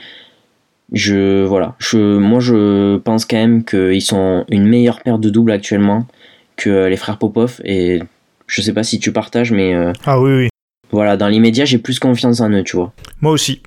[0.93, 5.53] je voilà, je moi je pense quand même qu'ils sont une meilleure paire de double
[5.53, 6.07] actuellement
[6.57, 8.01] que les frères Popov et
[8.47, 9.75] je sais pas si tu partages, mais.
[9.75, 10.49] Euh, ah oui, oui.
[10.91, 12.93] Voilà, dans l'immédiat, j'ai plus confiance en eux, tu vois.
[13.21, 13.63] Moi aussi.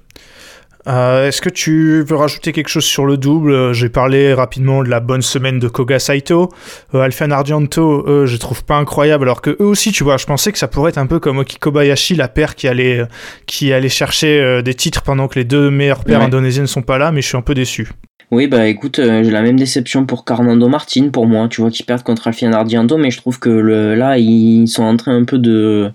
[0.87, 3.51] Euh, est-ce que tu veux rajouter quelque chose sur le double?
[3.51, 6.49] Euh, J'ai parlé rapidement de la bonne semaine de Koga Saito.
[6.95, 10.25] Euh, Alfian Argento, eux, je trouve pas incroyable, alors que eux aussi, tu vois, je
[10.25, 13.03] pensais que ça pourrait être un peu comme Oki Kobayashi, la paire qui allait,
[13.45, 16.97] qui allait chercher des titres pendant que les deux meilleures paires indonésiennes ne sont pas
[16.97, 17.89] là, mais je suis un peu déçu.
[18.31, 21.71] Oui, bah écoute, euh, j'ai la même déception pour Carnando Martin, pour moi, tu vois,
[21.71, 25.15] qui perdent contre Alfian Ardianto, mais je trouve que le, là, ils sont en train
[25.15, 25.91] un peu de,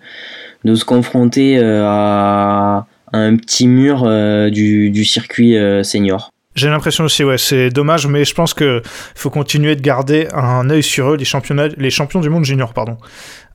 [0.65, 6.31] de se confronter euh, à, un petit mur euh, du, du, circuit senior.
[6.55, 8.83] J'ai l'impression aussi, ouais, c'est dommage, mais je pense que
[9.15, 12.73] faut continuer de garder un œil sur eux, les, championnats, les champions du monde junior,
[12.73, 12.97] pardon.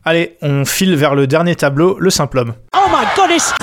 [0.03, 2.53] Allez, on file vers le dernier tableau, le simple homme.
[2.75, 3.53] Oh my goodness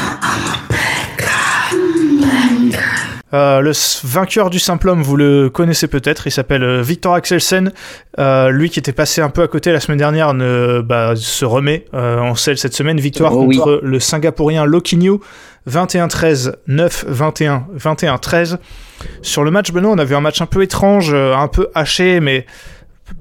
[3.34, 3.72] Euh, le
[4.04, 7.72] vainqueur du simple homme, vous le connaissez peut-être, il s'appelle euh, Victor Axelsen.
[8.20, 11.44] Euh, lui qui était passé un peu à côté la semaine dernière ne, bah, se
[11.44, 13.00] remet en selle cette semaine.
[13.00, 15.18] Victoire Oh contre le Singapourien Lokinyu,
[15.68, 18.58] 21-13, 9-21, 21-13.
[19.22, 22.20] Sur le match, Benoît, on a vu un match un peu étrange, un peu haché,
[22.20, 22.46] mais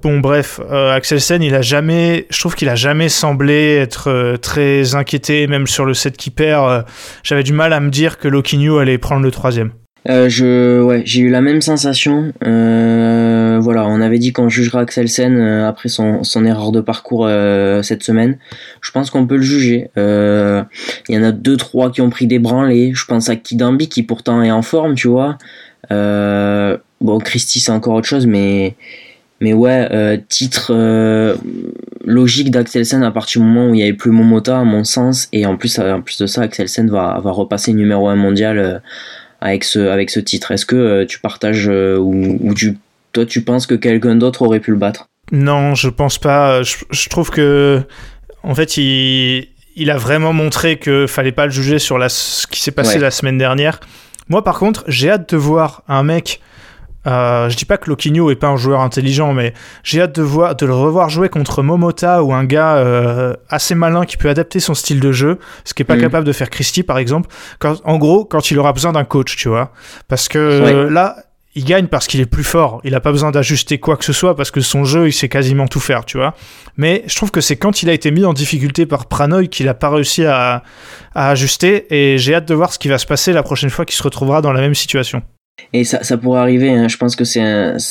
[0.01, 5.45] Bon, bref, Axelsen, il a jamais, je trouve qu'il a jamais semblé être très inquiété,
[5.45, 6.85] même sur le set qui perd.
[7.21, 9.73] J'avais du mal à me dire que Lokinyu allait prendre le troisième.
[10.07, 12.31] Euh, je, ouais, j'ai eu la même sensation.
[12.45, 17.27] Euh, voilà, on avait dit qu'on jugera Axelsen euh, après son, son erreur de parcours
[17.81, 18.37] cette semaine.
[18.81, 19.89] Je pense qu'on peut le juger.
[19.95, 22.91] Il y en a deux trois qui ont pris des branlés.
[22.93, 25.37] Je pense à Kidambi qui pourtant est en forme, tu vois.
[25.89, 28.75] bon, Christy c'est encore autre chose, mais
[29.41, 31.35] mais ouais, titre
[32.05, 35.27] logique d'Axelsen à partir du moment où il n'y avait plus Momota à mon sens
[35.33, 38.81] et en plus en plus de ça, Axelsen va va repasser numéro 1 mondial
[39.45, 40.51] avec ce, avec ce titre.
[40.51, 42.77] Est-ce que euh, tu partages euh, ou, ou tu,
[43.13, 45.07] toi tu penses que quelqu'un d'autre aurait pu le battre?
[45.31, 46.63] Non, je pense pas.
[46.63, 47.81] Je, trouve que
[48.43, 52.47] en fait il, il a vraiment montré que fallait pas le juger sur la, ce
[52.47, 53.79] qui s'est passé la semaine dernière.
[54.29, 56.41] Moi par contre, j'ai hâte de voir un mec
[57.07, 59.53] euh, je dis pas que Loquinho est pas un joueur intelligent, mais
[59.83, 63.75] j'ai hâte de, voir, de le revoir jouer contre Momota ou un gars euh, assez
[63.75, 66.01] malin qui peut adapter son style de jeu, ce qui est pas mm.
[66.01, 67.29] capable de faire Christie par exemple.
[67.59, 69.71] Quand, en gros, quand il aura besoin d'un coach, tu vois.
[70.07, 71.15] Parce que là,
[71.55, 72.81] il gagne parce qu'il est plus fort.
[72.83, 75.29] Il a pas besoin d'ajuster quoi que ce soit parce que son jeu, il sait
[75.29, 76.33] quasiment tout faire, tu vois.
[76.75, 79.69] Mais je trouve que c'est quand il a été mis en difficulté par Pranoy qu'il
[79.69, 80.63] a pas réussi à,
[81.13, 81.85] à ajuster.
[81.95, 84.03] Et j'ai hâte de voir ce qui va se passer la prochaine fois qu'il se
[84.03, 85.21] retrouvera dans la même situation.
[85.73, 86.87] Et ça, ça pourrait arriver, hein.
[86.87, 87.41] je pense que c'est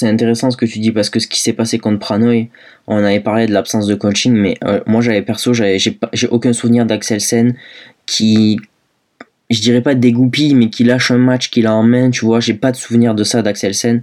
[0.02, 2.48] intéressant ce que tu dis parce que ce qui s'est passé contre Pranoy,
[2.86, 5.98] on avait parlé de l'absence de coaching, mais euh, moi j'avais perso, j'ai
[6.30, 7.54] aucun souvenir d'Axel Sen
[8.06, 8.60] qui,
[9.50, 12.40] je dirais pas dégoupille, mais qui lâche un match qu'il a en main, tu vois,
[12.40, 14.02] j'ai pas de souvenir de ça d'Axel Sen.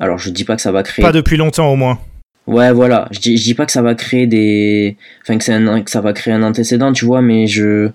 [0.00, 1.04] Alors je dis pas que ça va créer.
[1.04, 2.00] Pas depuis longtemps au moins.
[2.46, 4.96] Ouais, voilà, je dis, je dis pas que ça va créer des.
[5.22, 7.90] Enfin, que, que ça va créer un antécédent, tu vois, mais je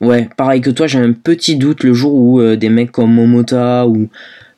[0.00, 3.12] Ouais, pareil que toi, j'ai un petit doute le jour où euh, des mecs comme
[3.12, 4.08] Momota ou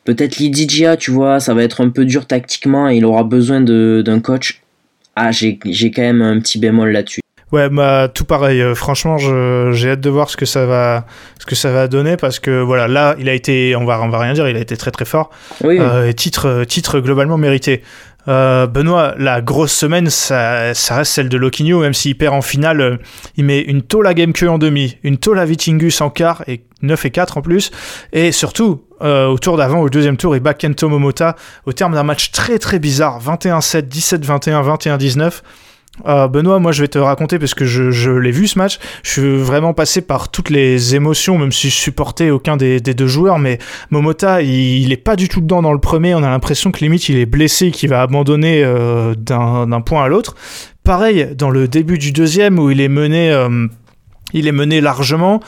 [0.04, 3.60] peut-être Lidijia, tu vois, ça va être un peu dur tactiquement et il aura besoin
[3.60, 4.60] d'un coach.
[5.16, 7.22] Ah, j'ai quand même un petit bémol là-dessus.
[7.52, 8.62] Ouais, bah tout pareil.
[8.62, 11.04] Euh, franchement, j'ai hâte de voir ce que ça va,
[11.38, 14.08] ce que ça va donner parce que voilà, là, il a été, on va, on
[14.08, 15.30] va rien dire, il a été très très fort.
[15.62, 15.76] Oui.
[15.78, 17.82] Euh, titre, titre globalement mérité.
[18.28, 22.42] Euh, Benoît, la grosse semaine, ça, ça reste celle de Loquinho, même s'il perd en
[22.42, 22.96] finale, euh,
[23.36, 26.62] il met une tôle à Gameke en demi, une tôle à Vitingus en quart, et
[26.82, 27.72] 9 et 4 en plus,
[28.12, 31.34] et surtout, euh, au tour d'avant, au deuxième tour, il bat Kento Momota,
[31.66, 35.42] au terme d'un match très très bizarre, 21-7, 17-21, 21-19,
[36.06, 38.78] euh, Benoît, moi je vais te raconter parce que je, l'ai vu ce match.
[39.02, 43.06] Je suis vraiment passé par toutes les émotions, même si je supportais aucun des, deux
[43.06, 43.38] joueurs.
[43.38, 43.58] Mais
[43.90, 46.14] Momota, il, est pas du tout dedans dans le premier.
[46.14, 50.08] On a l'impression que limite il est blessé, qu'il va abandonner euh, d'un point à
[50.08, 50.34] l'autre.
[50.82, 53.66] Pareil dans le début du deuxième où il est mené, euh,
[54.32, 55.40] il est mené largement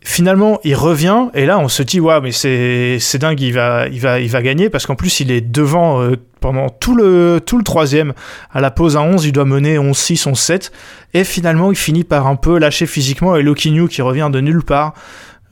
[0.00, 3.88] finalement, il revient et là, on se dit ouais, mais c'est c'est dingue, il va
[3.88, 7.40] il va il va gagner parce qu'en plus, il est devant euh, pendant tout le
[7.44, 8.12] tout le troisième.
[8.52, 10.70] À la pause à 11, il doit mener 11-6, 11-7
[11.14, 14.62] et finalement, il finit par un peu lâcher physiquement et Lokinyu qui revient de nulle
[14.62, 14.94] part.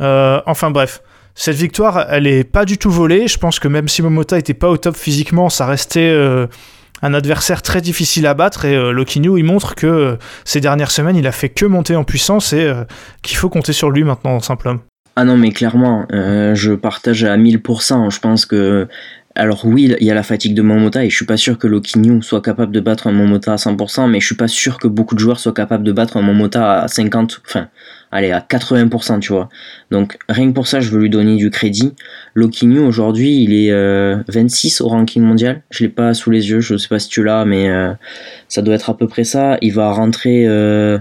[0.01, 1.01] Euh, enfin bref.
[1.39, 3.29] Cette victoire, elle est pas du tout volée.
[3.29, 6.47] Je pense que même si Momota était pas au top physiquement, ça restait euh,
[7.03, 10.17] un adversaire très difficile à battre et euh, il montre que euh,
[10.47, 12.73] ces dernières semaines il a fait que monter en puissance et
[13.21, 14.81] qu'il faut compter sur lui maintenant simplement.
[15.15, 18.89] Ah non mais clairement je partage à 1000% je pense que
[19.37, 21.67] alors oui, il y a la fatigue de Momota et je suis pas sûr que
[21.67, 24.89] Lokinyu soit capable de battre un Momota à 100%, mais je suis pas sûr que
[24.89, 27.69] beaucoup de joueurs soient capables de battre un Momota à 50, enfin,
[28.11, 29.51] allez, à 80%, tu vois.
[29.91, 31.93] Donc rien que pour ça, je veux lui donner du crédit.
[32.35, 33.73] Lokinyu aujourd'hui, il est
[34.29, 35.63] 26 euh, au ranking mondial.
[35.71, 37.93] Je l'ai pas sous les yeux, je sais pas si tu l'as, mais euh,
[38.49, 39.59] ça doit être à peu près ça.
[39.61, 40.99] Il va rentrer euh,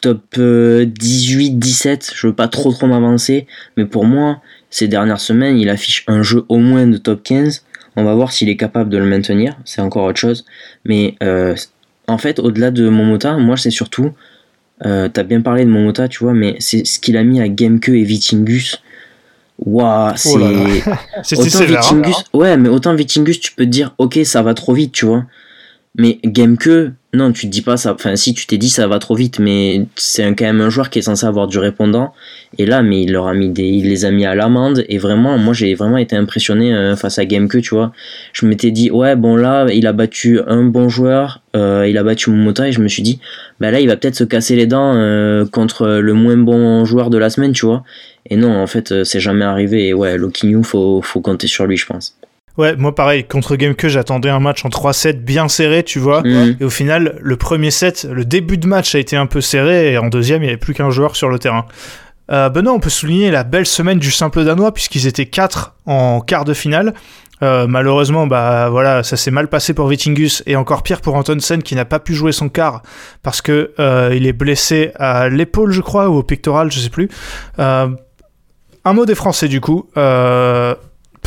[0.00, 2.12] top 18-17.
[2.14, 3.46] Je veux pas trop trop m'avancer,
[3.76, 4.40] mais pour moi
[4.70, 7.64] ces dernières semaines, il affiche un jeu au moins de top 15.
[7.96, 10.44] On va voir s'il est capable de le maintenir, c'est encore autre chose.
[10.84, 11.54] Mais euh,
[12.06, 14.12] en fait, au-delà de Momota, moi c'est surtout,
[14.86, 17.48] euh, t'as bien parlé de Momota, tu vois, mais c'est ce qu'il a mis à
[17.48, 18.80] Gameke et Vitingus.
[19.58, 20.30] Waouh, c'est.
[20.38, 24.72] Oh autant Vitingus, ouais, mais autant Vitingus, tu peux te dire, ok, ça va trop
[24.72, 25.26] vite, tu vois.
[25.98, 27.92] Mais game que, non, tu te dis pas ça.
[27.94, 30.88] Enfin, si tu t'es dit ça va trop vite, mais c'est quand même un joueur
[30.88, 32.14] qui est censé avoir du répondant.
[32.58, 34.84] Et là, mais il leur a mis des, il les a mis à l'amende.
[34.88, 37.92] Et vraiment, moi, j'ai vraiment été impressionné euh, face à Game que, tu vois.
[38.32, 42.04] Je m'étais dit, ouais, bon là, il a battu un bon joueur, euh, il a
[42.04, 43.18] battu Momota, et je me suis dit,
[43.58, 47.10] bah là, il va peut-être se casser les dents euh, contre le moins bon joueur
[47.10, 47.82] de la semaine, tu vois.
[48.26, 49.88] Et non, en fait, c'est jamais arrivé.
[49.88, 52.16] Et ouais, Lokinyu, faut, faut compter sur lui, je pense.
[52.58, 56.22] Ouais, moi pareil, contre GameCube, j'attendais un match en 3-7 bien serré, tu vois.
[56.22, 56.56] Mhm.
[56.60, 59.92] Et au final, le premier set, le début de match a été un peu serré,
[59.92, 61.66] et en deuxième, il n'y avait plus qu'un joueur sur le terrain.
[62.30, 66.20] Euh, Benoît, on peut souligner la belle semaine du simple danois, puisqu'ils étaient 4 en
[66.20, 66.94] quart de finale.
[67.42, 71.62] Euh, malheureusement, bah voilà, ça s'est mal passé pour Vitingus et encore pire pour Antonsen
[71.62, 72.82] qui n'a pas pu jouer son quart
[73.22, 76.90] parce que euh, il est blessé à l'épaule, je crois, ou au pectoral, je sais
[76.90, 77.08] plus.
[77.58, 77.88] Euh,
[78.84, 79.88] un mot des Français du coup.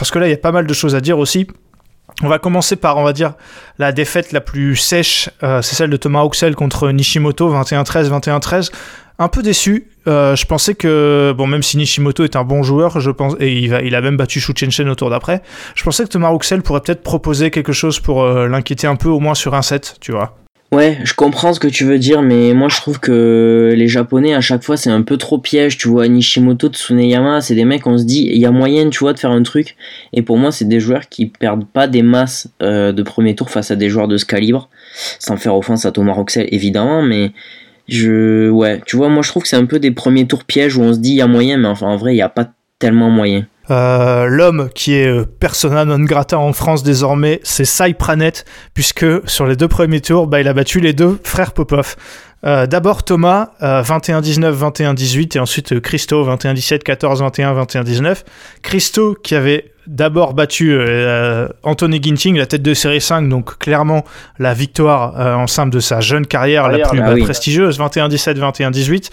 [0.03, 1.47] Parce que là, il y a pas mal de choses à dire aussi.
[2.21, 3.35] On va commencer par, on va dire,
[3.79, 8.71] la défaite la plus sèche, euh, c'est celle de Thomas Auxel contre Nishimoto, 21-13, 21-13.
[9.17, 9.87] Un peu déçu.
[10.05, 13.53] Euh, je pensais que, bon, même si Nishimoto est un bon joueur, je pense, et
[13.53, 15.41] il, a même battu Shu Chen au tour d'après,
[15.73, 19.07] je pensais que Thomas Auxel pourrait peut-être proposer quelque chose pour euh, l'inquiéter un peu,
[19.07, 20.35] au moins sur un set, tu vois.
[20.73, 24.33] Ouais, je comprends ce que tu veux dire, mais moi je trouve que les Japonais
[24.33, 25.77] à chaque fois c'est un peu trop piège.
[25.77, 28.97] Tu vois, Nishimoto, Tsuneyama, c'est des mecs, on se dit, il y a moyen, tu
[28.97, 29.75] vois, de faire un truc.
[30.13, 33.51] Et pour moi, c'est des joueurs qui perdent pas des masses euh, de premier tour
[33.51, 34.67] face à des joueurs de ce calibre,
[35.19, 37.33] sans faire offense à Thomas Roxel évidemment, mais
[37.87, 40.75] je, ouais, tu vois, moi je trouve que c'est un peu des premiers tours pièges
[40.75, 42.29] où on se dit il y a moyen, mais enfin en vrai il y a
[42.29, 42.49] pas
[42.79, 43.45] tellement moyen.
[43.71, 49.05] Euh, L'homme qui est euh, persona non grata en France désormais, c'est Sai Pranet, puisque
[49.27, 51.95] sur les deux premiers tours, bah, il a battu les deux frères Popov.
[52.45, 58.23] Euh, D'abord Thomas, euh, 21-19, 21-18, et ensuite euh, Christo, 21-17, 14-21, 21-19.
[58.61, 64.03] Christo qui avait d'abord battu euh, Anthony Ginting, la tête de série 5, donc clairement
[64.39, 67.23] la victoire euh, en simple de sa jeune carrière la plus ah bah, oui.
[67.23, 69.09] prestigieuse, 21-17, 21-18.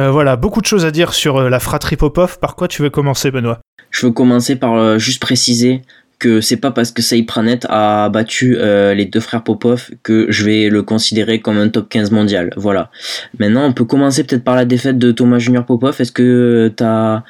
[0.00, 2.38] Euh, voilà, beaucoup de choses à dire sur euh, la fratrie Popov.
[2.38, 3.60] Par quoi tu veux commencer, Benoît?
[3.90, 5.82] Je veux commencer par euh, juste préciser
[6.18, 8.56] que c'est pas parce que Saïd Pranet a battu
[8.94, 12.50] les deux frères Popov que je vais le considérer comme un top 15 mondial.
[12.56, 12.92] Voilà.
[13.40, 16.00] Maintenant, on peut commencer peut-être par la défaite de Thomas Junior Popov.
[16.00, 17.24] Est-ce que tu as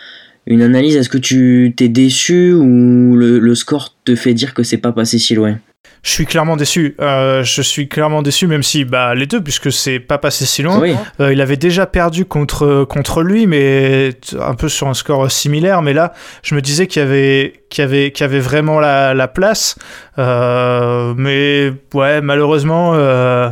[0.47, 0.97] une analyse?
[0.97, 5.19] Est-ce que tu t'es déçu ou le score te fait dire que c'est pas passé
[5.19, 5.57] si loin?
[6.05, 6.96] Je suis clairement déçu.
[7.00, 10.62] Euh, je suis clairement déçu, même si bah, les deux, puisque c'est pas passé si
[10.62, 10.80] loin.
[10.80, 10.96] Oui.
[11.20, 15.80] Euh, il avait déjà perdu contre, contre lui, mais un peu sur un score similaire.
[15.80, 18.80] Mais là, je me disais qu'il y avait, qu'il y avait, qu'il y avait vraiment
[18.80, 19.76] la, la place.
[20.18, 23.48] Euh, mais ouais, malheureusement, euh,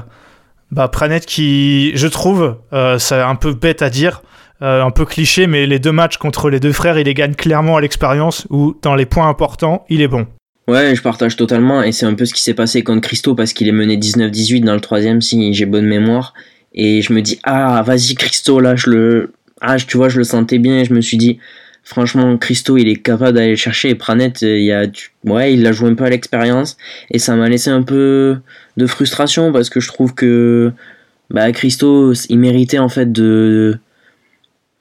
[0.72, 4.22] bah, Pranet qui, je trouve, euh, c'est un peu bête à dire.
[4.62, 7.34] euh, un peu cliché, mais les deux matchs contre les deux frères, il les gagne
[7.34, 10.26] clairement à l'expérience, où dans les points importants, il est bon.
[10.70, 13.52] Ouais, je partage totalement et c'est un peu ce qui s'est passé contre Christo parce
[13.52, 16.32] qu'il est mené 19-18 dans le troisième si j'ai bonne mémoire.
[16.74, 20.22] Et je me dis ah vas-y Christo là je le ah tu vois je le
[20.22, 21.40] sentais bien et je me suis dit
[21.82, 23.88] franchement Christo il est capable d'aller le chercher.
[23.88, 24.86] Et Pranet euh, il y a
[25.24, 26.76] ouais il l'a joué un peu à l'expérience.
[27.10, 28.38] Et ça m'a laissé un peu
[28.76, 30.70] de frustration parce que je trouve que
[31.30, 33.76] bah Christo il méritait en fait de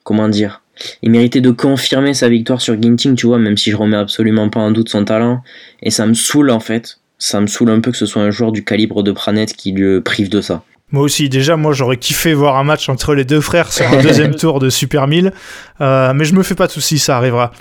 [0.04, 0.59] comment dire
[1.02, 4.48] il méritait de confirmer sa victoire sur Ginting, tu vois, même si je remets absolument
[4.48, 5.42] pas en doute son talent.
[5.82, 6.98] Et ça me saoule en fait.
[7.18, 9.72] Ça me saoule un peu que ce soit un joueur du calibre de Pranet qui
[9.72, 10.62] le prive de ça.
[10.92, 14.02] Moi aussi, déjà, moi j'aurais kiffé voir un match entre les deux frères sur un
[14.02, 15.32] deuxième tour de Super 1000,
[15.80, 17.52] euh, mais je me fais pas de soucis, ça arrivera.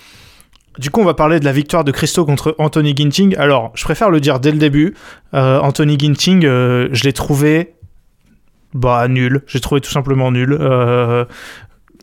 [0.79, 3.35] Du coup, on va parler de la victoire de Christo contre Anthony Ginting.
[3.37, 4.95] Alors, je préfère le dire dès le début.
[5.33, 7.73] Euh, Anthony Ginting, euh, je l'ai trouvé
[8.73, 9.41] bah nul.
[9.47, 10.55] J'ai trouvé tout simplement nul.
[10.59, 11.25] Euh,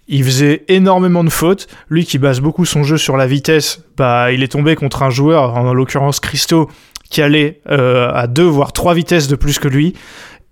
[0.09, 1.67] il faisait énormément de fautes.
[1.89, 5.11] Lui qui base beaucoup son jeu sur la vitesse, bah il est tombé contre un
[5.11, 6.71] joueur, en l'occurrence Christo,
[7.11, 9.95] qui allait euh, à deux voire trois vitesses de plus que lui.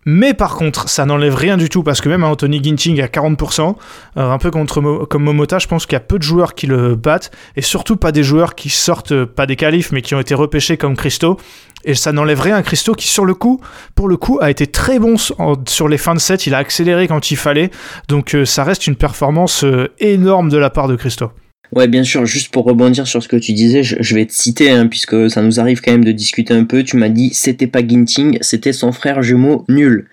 [0.05, 3.75] Mais par contre, ça n'enlève rien du tout parce que même Anthony Ginting à 40%,
[4.17, 6.67] euh, un peu contre comme Momota, je pense qu'il y a peu de joueurs qui
[6.67, 10.15] le battent et surtout pas des joueurs qui sortent, euh, pas des qualifs, mais qui
[10.15, 11.39] ont été repêchés comme Christo.
[11.87, 13.61] Et ça n'enlève rien à Christo qui, sur le coup,
[13.95, 16.47] pour le coup, a été très bon sur les fins de set.
[16.47, 17.71] Il a accéléré quand il fallait.
[18.09, 19.65] Donc euh, ça reste une performance
[19.99, 21.31] énorme de la part de Christo.
[21.73, 24.71] Ouais, bien sûr, juste pour rebondir sur ce que tu disais, je, vais te citer,
[24.71, 26.85] hein, puisque ça nous arrive quand même de discuter un peu.
[26.85, 30.07] Tu m'as dit, c'était pas Ginting, c'était son frère jumeau nul.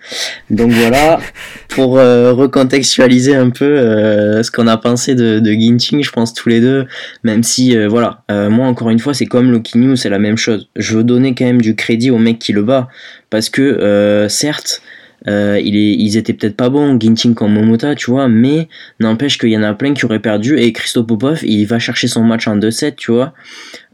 [0.50, 1.20] Donc voilà,
[1.68, 6.34] pour euh, recontextualiser un peu euh, ce qu'on a pensé de, de Ginting, je pense
[6.34, 6.86] tous les deux,
[7.22, 10.18] même si, euh, voilà, euh, moi encore une fois, c'est comme Loki News, c'est la
[10.18, 10.68] même chose.
[10.74, 12.88] Je veux donner quand même du crédit au mec qui le bat,
[13.30, 14.82] parce que, euh, certes,
[15.28, 18.68] Euh, il ils étaient peut-être pas bons, Ginting comme Momota, tu vois, mais
[19.00, 20.58] n'empêche qu'il y en a plein qui auraient perdu.
[20.58, 23.32] Et Christo Popov, il va chercher son match en 2-7, tu vois.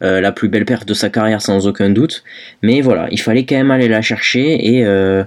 [0.03, 2.23] Euh, la plus belle perte de sa carrière sans aucun doute.
[2.63, 4.75] Mais voilà, il fallait quand même aller la chercher.
[4.75, 5.25] Et, euh,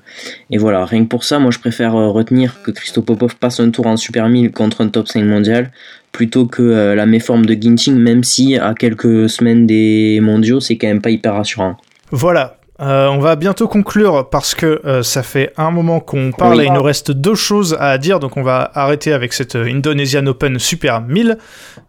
[0.50, 3.70] et voilà, rien que pour ça, moi je préfère retenir que Christo Popov passe un
[3.70, 5.72] tour en Super 1000 contre un top 5 mondial
[6.12, 10.88] plutôt que la méforme de Ginting, même si à quelques semaines des mondiaux, c'est quand
[10.88, 11.78] même pas hyper rassurant.
[12.12, 16.62] Voilà, euh, on va bientôt conclure parce que euh, ça fait un moment qu'on parle
[16.62, 19.72] et il nous reste deux choses à dire, donc on va arrêter avec cette euh,
[19.72, 21.38] Indonesian Open Super 1000.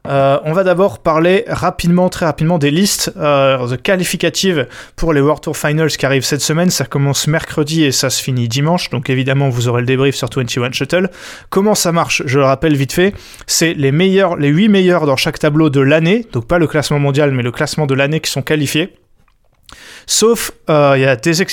[0.04, 5.56] on va d'abord parler rapidement, très rapidement, des listes de qualificatives pour les World Tour
[5.56, 6.68] Finals qui arrivent cette semaine.
[6.68, 10.28] Ça commence mercredi et ça se finit dimanche, donc évidemment vous aurez le débrief sur
[10.34, 11.10] 21 Shuttle.
[11.48, 13.14] Comment ça marche Je le rappelle vite fait,
[13.46, 16.98] c'est les meilleurs, les 8 meilleurs dans chaque tableau de l'année, donc pas le classement
[16.98, 18.92] mondial mais le classement de l'année qui sont qualifiés.
[20.06, 21.02] Sauf, euh, il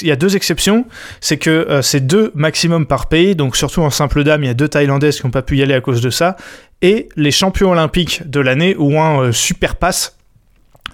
[0.08, 0.86] y, a deux exceptions,
[1.22, 4.50] c'est que euh, c'est deux maximum par pays, donc surtout en simple dame, il y
[4.50, 6.36] a deux Thaïlandaises qui n'ont pas pu y aller à cause de ça,
[6.82, 10.16] et les champions olympiques de l'année ou un euh, super pass.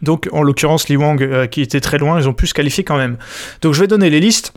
[0.02, 2.98] Donc en l'occurrence, Li Wang qui était très loin, ils ont pu se qualifier quand
[2.98, 3.18] même.
[3.62, 4.52] Donc je vais donner les listes.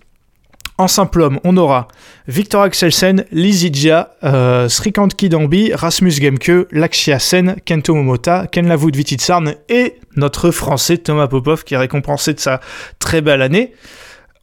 [0.80, 1.88] En simple homme, on aura
[2.28, 9.54] Victor Axelsen, Lizidja, euh, Srikant Kidambi, Rasmus Gemke, Lakshya Sen, Kento Momota, Ken Lavud Vititsarn
[9.68, 12.60] et notre français Thomas Popov qui est récompensé de sa
[13.00, 13.72] très belle année.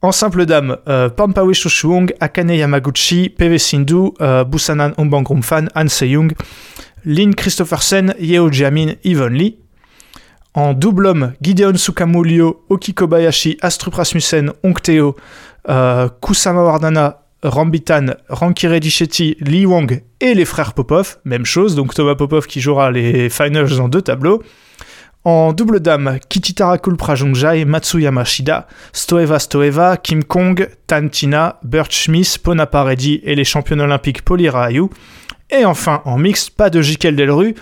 [0.02, 1.52] En simple dame, euh, Pampawe
[2.20, 6.32] Akane Yamaguchi, PV Sindhu, euh, Busanan Ombangrumfan, Han Seyung,
[7.06, 9.56] Lin Christophersen, Yeo Jamin, Yvonne Lee.
[10.52, 15.14] En double homme, Gideon Sukamulio, Oki Kobayashi, Astrup Rasmussen, Ongteo,
[15.68, 21.94] euh, Kusama Wardana, Rambitan, Rankire Dichetti, Lee Wong et les frères Popov, même chose, donc
[21.94, 24.42] Thomas Popov qui jouera les finals en deux tableaux.
[25.24, 32.84] En double dame, Kichitara Kulprajongjai, Matsuyama Shida, Stoeva Stoeva, Kim Kong, Tantina, Bert Schmiss, Ponapa
[32.84, 34.84] Reddy et les champions olympiques Polira Ayu.
[35.50, 37.54] Et enfin, en mixte, pas de Jikel Delru,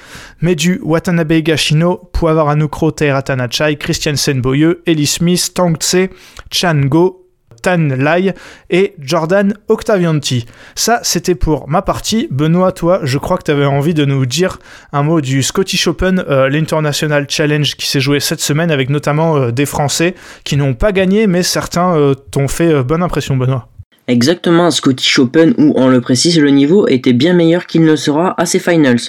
[0.42, 6.11] mais du Watanabe Gashino, Puavaranukro Teiratanachai, Christiansen Boyeux, Ellie Smith, Tang Tse,
[6.50, 7.23] Chan Go,
[7.64, 8.34] Tan Lai
[8.68, 10.44] et Jordan Octavianti.
[10.74, 12.28] Ça, c'était pour ma partie.
[12.30, 14.58] Benoît, toi, je crois que tu avais envie de nous dire
[14.92, 19.36] un mot du Scottish Open, euh, l'International Challenge qui s'est joué cette semaine avec notamment
[19.36, 23.66] euh, des Français qui n'ont pas gagné, mais certains euh, t'ont fait bonne impression, Benoît.
[24.06, 28.38] Exactement, Scottish Open où on le précise, le niveau était bien meilleur qu'il ne sera
[28.38, 29.00] à ses finals.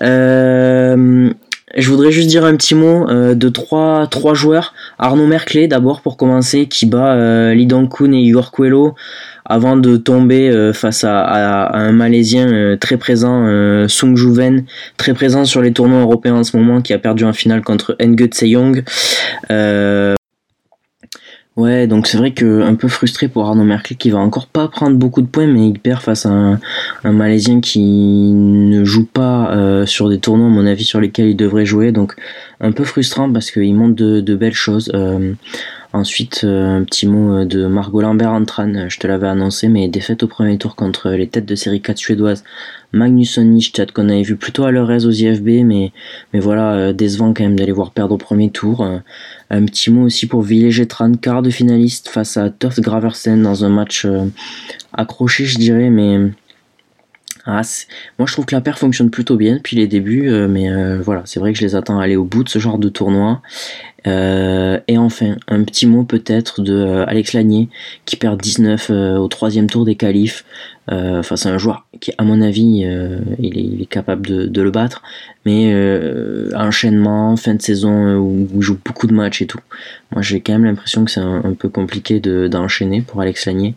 [0.00, 1.30] Euh,
[1.76, 4.74] je voudrais juste dire un petit mot euh, de trois, trois joueurs.
[4.98, 8.94] Arnaud Merclé d'abord pour commencer, qui bat euh, Lee Dong-kun et Igor Coelho
[9.44, 13.46] avant de tomber euh, face à, un Malaisien très présent,
[13.88, 14.64] Sung Juven,
[14.96, 17.96] très présent sur les tournois européens en ce moment, qui a perdu en finale contre
[18.00, 18.84] Ngo Tseyong.
[21.56, 24.68] Ouais, donc c'est vrai que un peu frustré pour Arnaud Merkel qui va encore pas
[24.68, 26.60] prendre beaucoup de points, mais il perd face à un,
[27.04, 31.36] Malaisien qui ne joue pas euh, sur des tournois, à mon avis, sur lesquels il
[31.36, 31.92] devrait jouer.
[31.92, 32.14] Donc
[32.60, 34.90] un peu frustrant parce qu'il montre de, belles choses.
[34.94, 35.32] Euh,
[35.92, 40.22] ensuite, euh, un petit mot de Margot Lambert Antran, je te l'avais annoncé, mais défaite
[40.22, 42.44] au premier tour contre les têtes de série 4 suédoises
[42.92, 45.92] Magnusson Nishtat qu'on avait vu plutôt à leur aise aux IFB, mais,
[46.32, 48.84] mais voilà, décevant quand même d'aller voir perdre au premier tour.
[49.50, 53.68] Un petit mot aussi pour Villegetran, quart de finaliste face à Toft Graversen dans un
[53.68, 54.06] match
[54.92, 56.32] accroché, je dirais, mais
[57.46, 57.62] ah,
[58.18, 61.00] moi je trouve que la paire fonctionne plutôt bien depuis les débuts, euh, mais euh,
[61.00, 62.88] voilà, c'est vrai que je les attends à aller au bout de ce genre de
[62.88, 63.42] tournoi.
[64.06, 67.68] et enfin, un petit mot peut-être de Alex Lanier
[68.06, 70.44] qui perd 19 au troisième tour des qualifs.
[70.92, 74.70] Euh, face à un joueur qui, à mon avis, euh, il, est, capable de, le
[74.72, 75.02] battre.
[75.46, 79.60] Mais euh, enchaînement, fin de saison où, il joue beaucoup de matchs et tout.
[80.10, 83.74] Moi, j'ai quand même l'impression que c'est un, peu compliqué d'enchaîner pour Alex Lanier.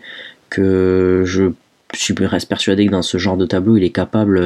[0.50, 1.52] Que je
[2.00, 4.40] suis reste persuadé que dans ce genre de tableau, il est capable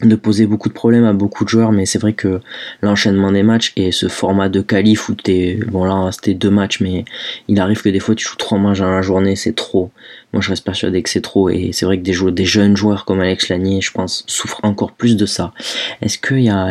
[0.00, 2.40] de poser beaucoup de problèmes à beaucoup de joueurs, mais c'est vrai que
[2.80, 6.80] l'enchaînement des matchs et ce format de qualif où t'es, bon là c'était deux matchs,
[6.80, 7.04] mais
[7.48, 9.90] il arrive que des fois tu joues trois matchs dans la journée, c'est trop.
[10.32, 13.20] Moi je reste persuadé que c'est trop et c'est vrai que des jeunes joueurs comme
[13.20, 15.52] Alex Lanier, je pense, souffrent encore plus de ça.
[16.00, 16.70] Est-ce qu'il y a,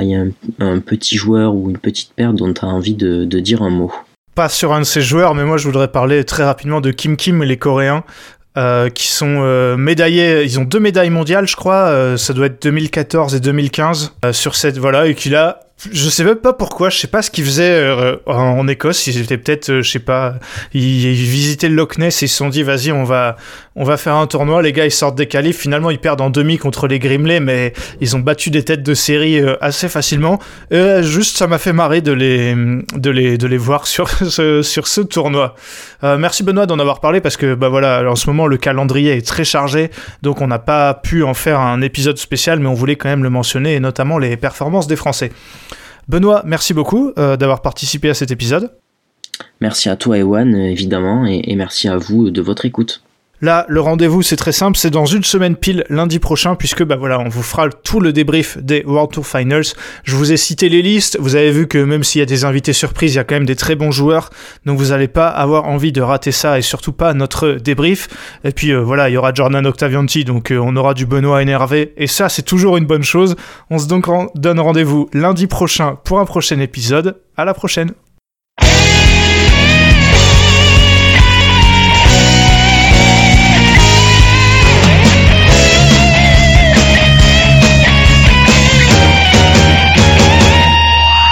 [0.60, 3.70] un, petit joueur ou une petite paire dont tu as envie de, de dire un
[3.70, 3.94] mot?
[4.36, 7.16] Pas sur un de ces joueurs, mais moi je voudrais parler très rapidement de Kim
[7.16, 8.04] Kim, les Coréens.
[8.58, 10.44] Euh, qui sont euh, médaillés.
[10.44, 11.86] Ils ont deux médailles mondiales, je crois.
[11.86, 15.62] Euh, ça doit être 2014 et 2015 sur cette voilà et qui là
[15.92, 19.08] je sais même pas pourquoi, je sais pas ce qu'ils faisaient euh, en Écosse.
[19.08, 20.36] Ils étaient peut-être, euh, je sais pas,
[20.74, 23.36] ils, visitaient le Loch Ness et ils se sont dit, vas-y, on va,
[23.76, 24.62] on va faire un tournoi.
[24.62, 25.58] Les gars, ils sortent des qualifs.
[25.58, 28.94] Finalement, ils perdent en demi contre les Grimley, mais ils ont battu des têtes de
[28.94, 30.40] série euh, assez facilement.
[30.72, 32.54] juste, ça m'a fait marrer de les,
[32.96, 35.56] de les, de les voir sur ce, sur ce tournoi.
[36.04, 39.26] merci Benoît d'en avoir parlé parce que, bah voilà, en ce moment, le calendrier est
[39.26, 39.90] très chargé,
[40.22, 43.24] donc on n'a pas pu en faire un épisode spécial, mais on voulait quand même
[43.24, 45.32] le mentionner et notamment les performances des Français.
[46.12, 48.70] Benoît, merci beaucoup euh, d'avoir participé à cet épisode.
[49.62, 53.02] Merci à toi, Ewan, évidemment, et merci à vous de votre écoute.
[53.42, 56.96] Là, le rendez-vous, c'est très simple, c'est dans une semaine pile, lundi prochain, puisque bah
[56.96, 59.66] voilà, on vous fera tout le débrief des World Tour Finals.
[60.04, 62.46] Je vous ai cité les listes, vous avez vu que même s'il y a des
[62.46, 64.30] invités surprises, il y a quand même des très bons joueurs,
[64.68, 68.10] donc vous n'allez pas avoir envie de rater ça, et surtout pas notre débrief.
[68.44, 71.42] Et puis euh, voilà, il y aura Jordan Octavianti, donc euh, on aura du Benoît
[71.42, 73.36] énervé, et ça, c'est toujours une bonne chose.
[73.72, 77.18] On se donc donne rendez-vous lundi prochain pour un prochain épisode.
[77.38, 77.92] À la prochaine!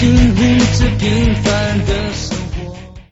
[0.00, 0.49] to me.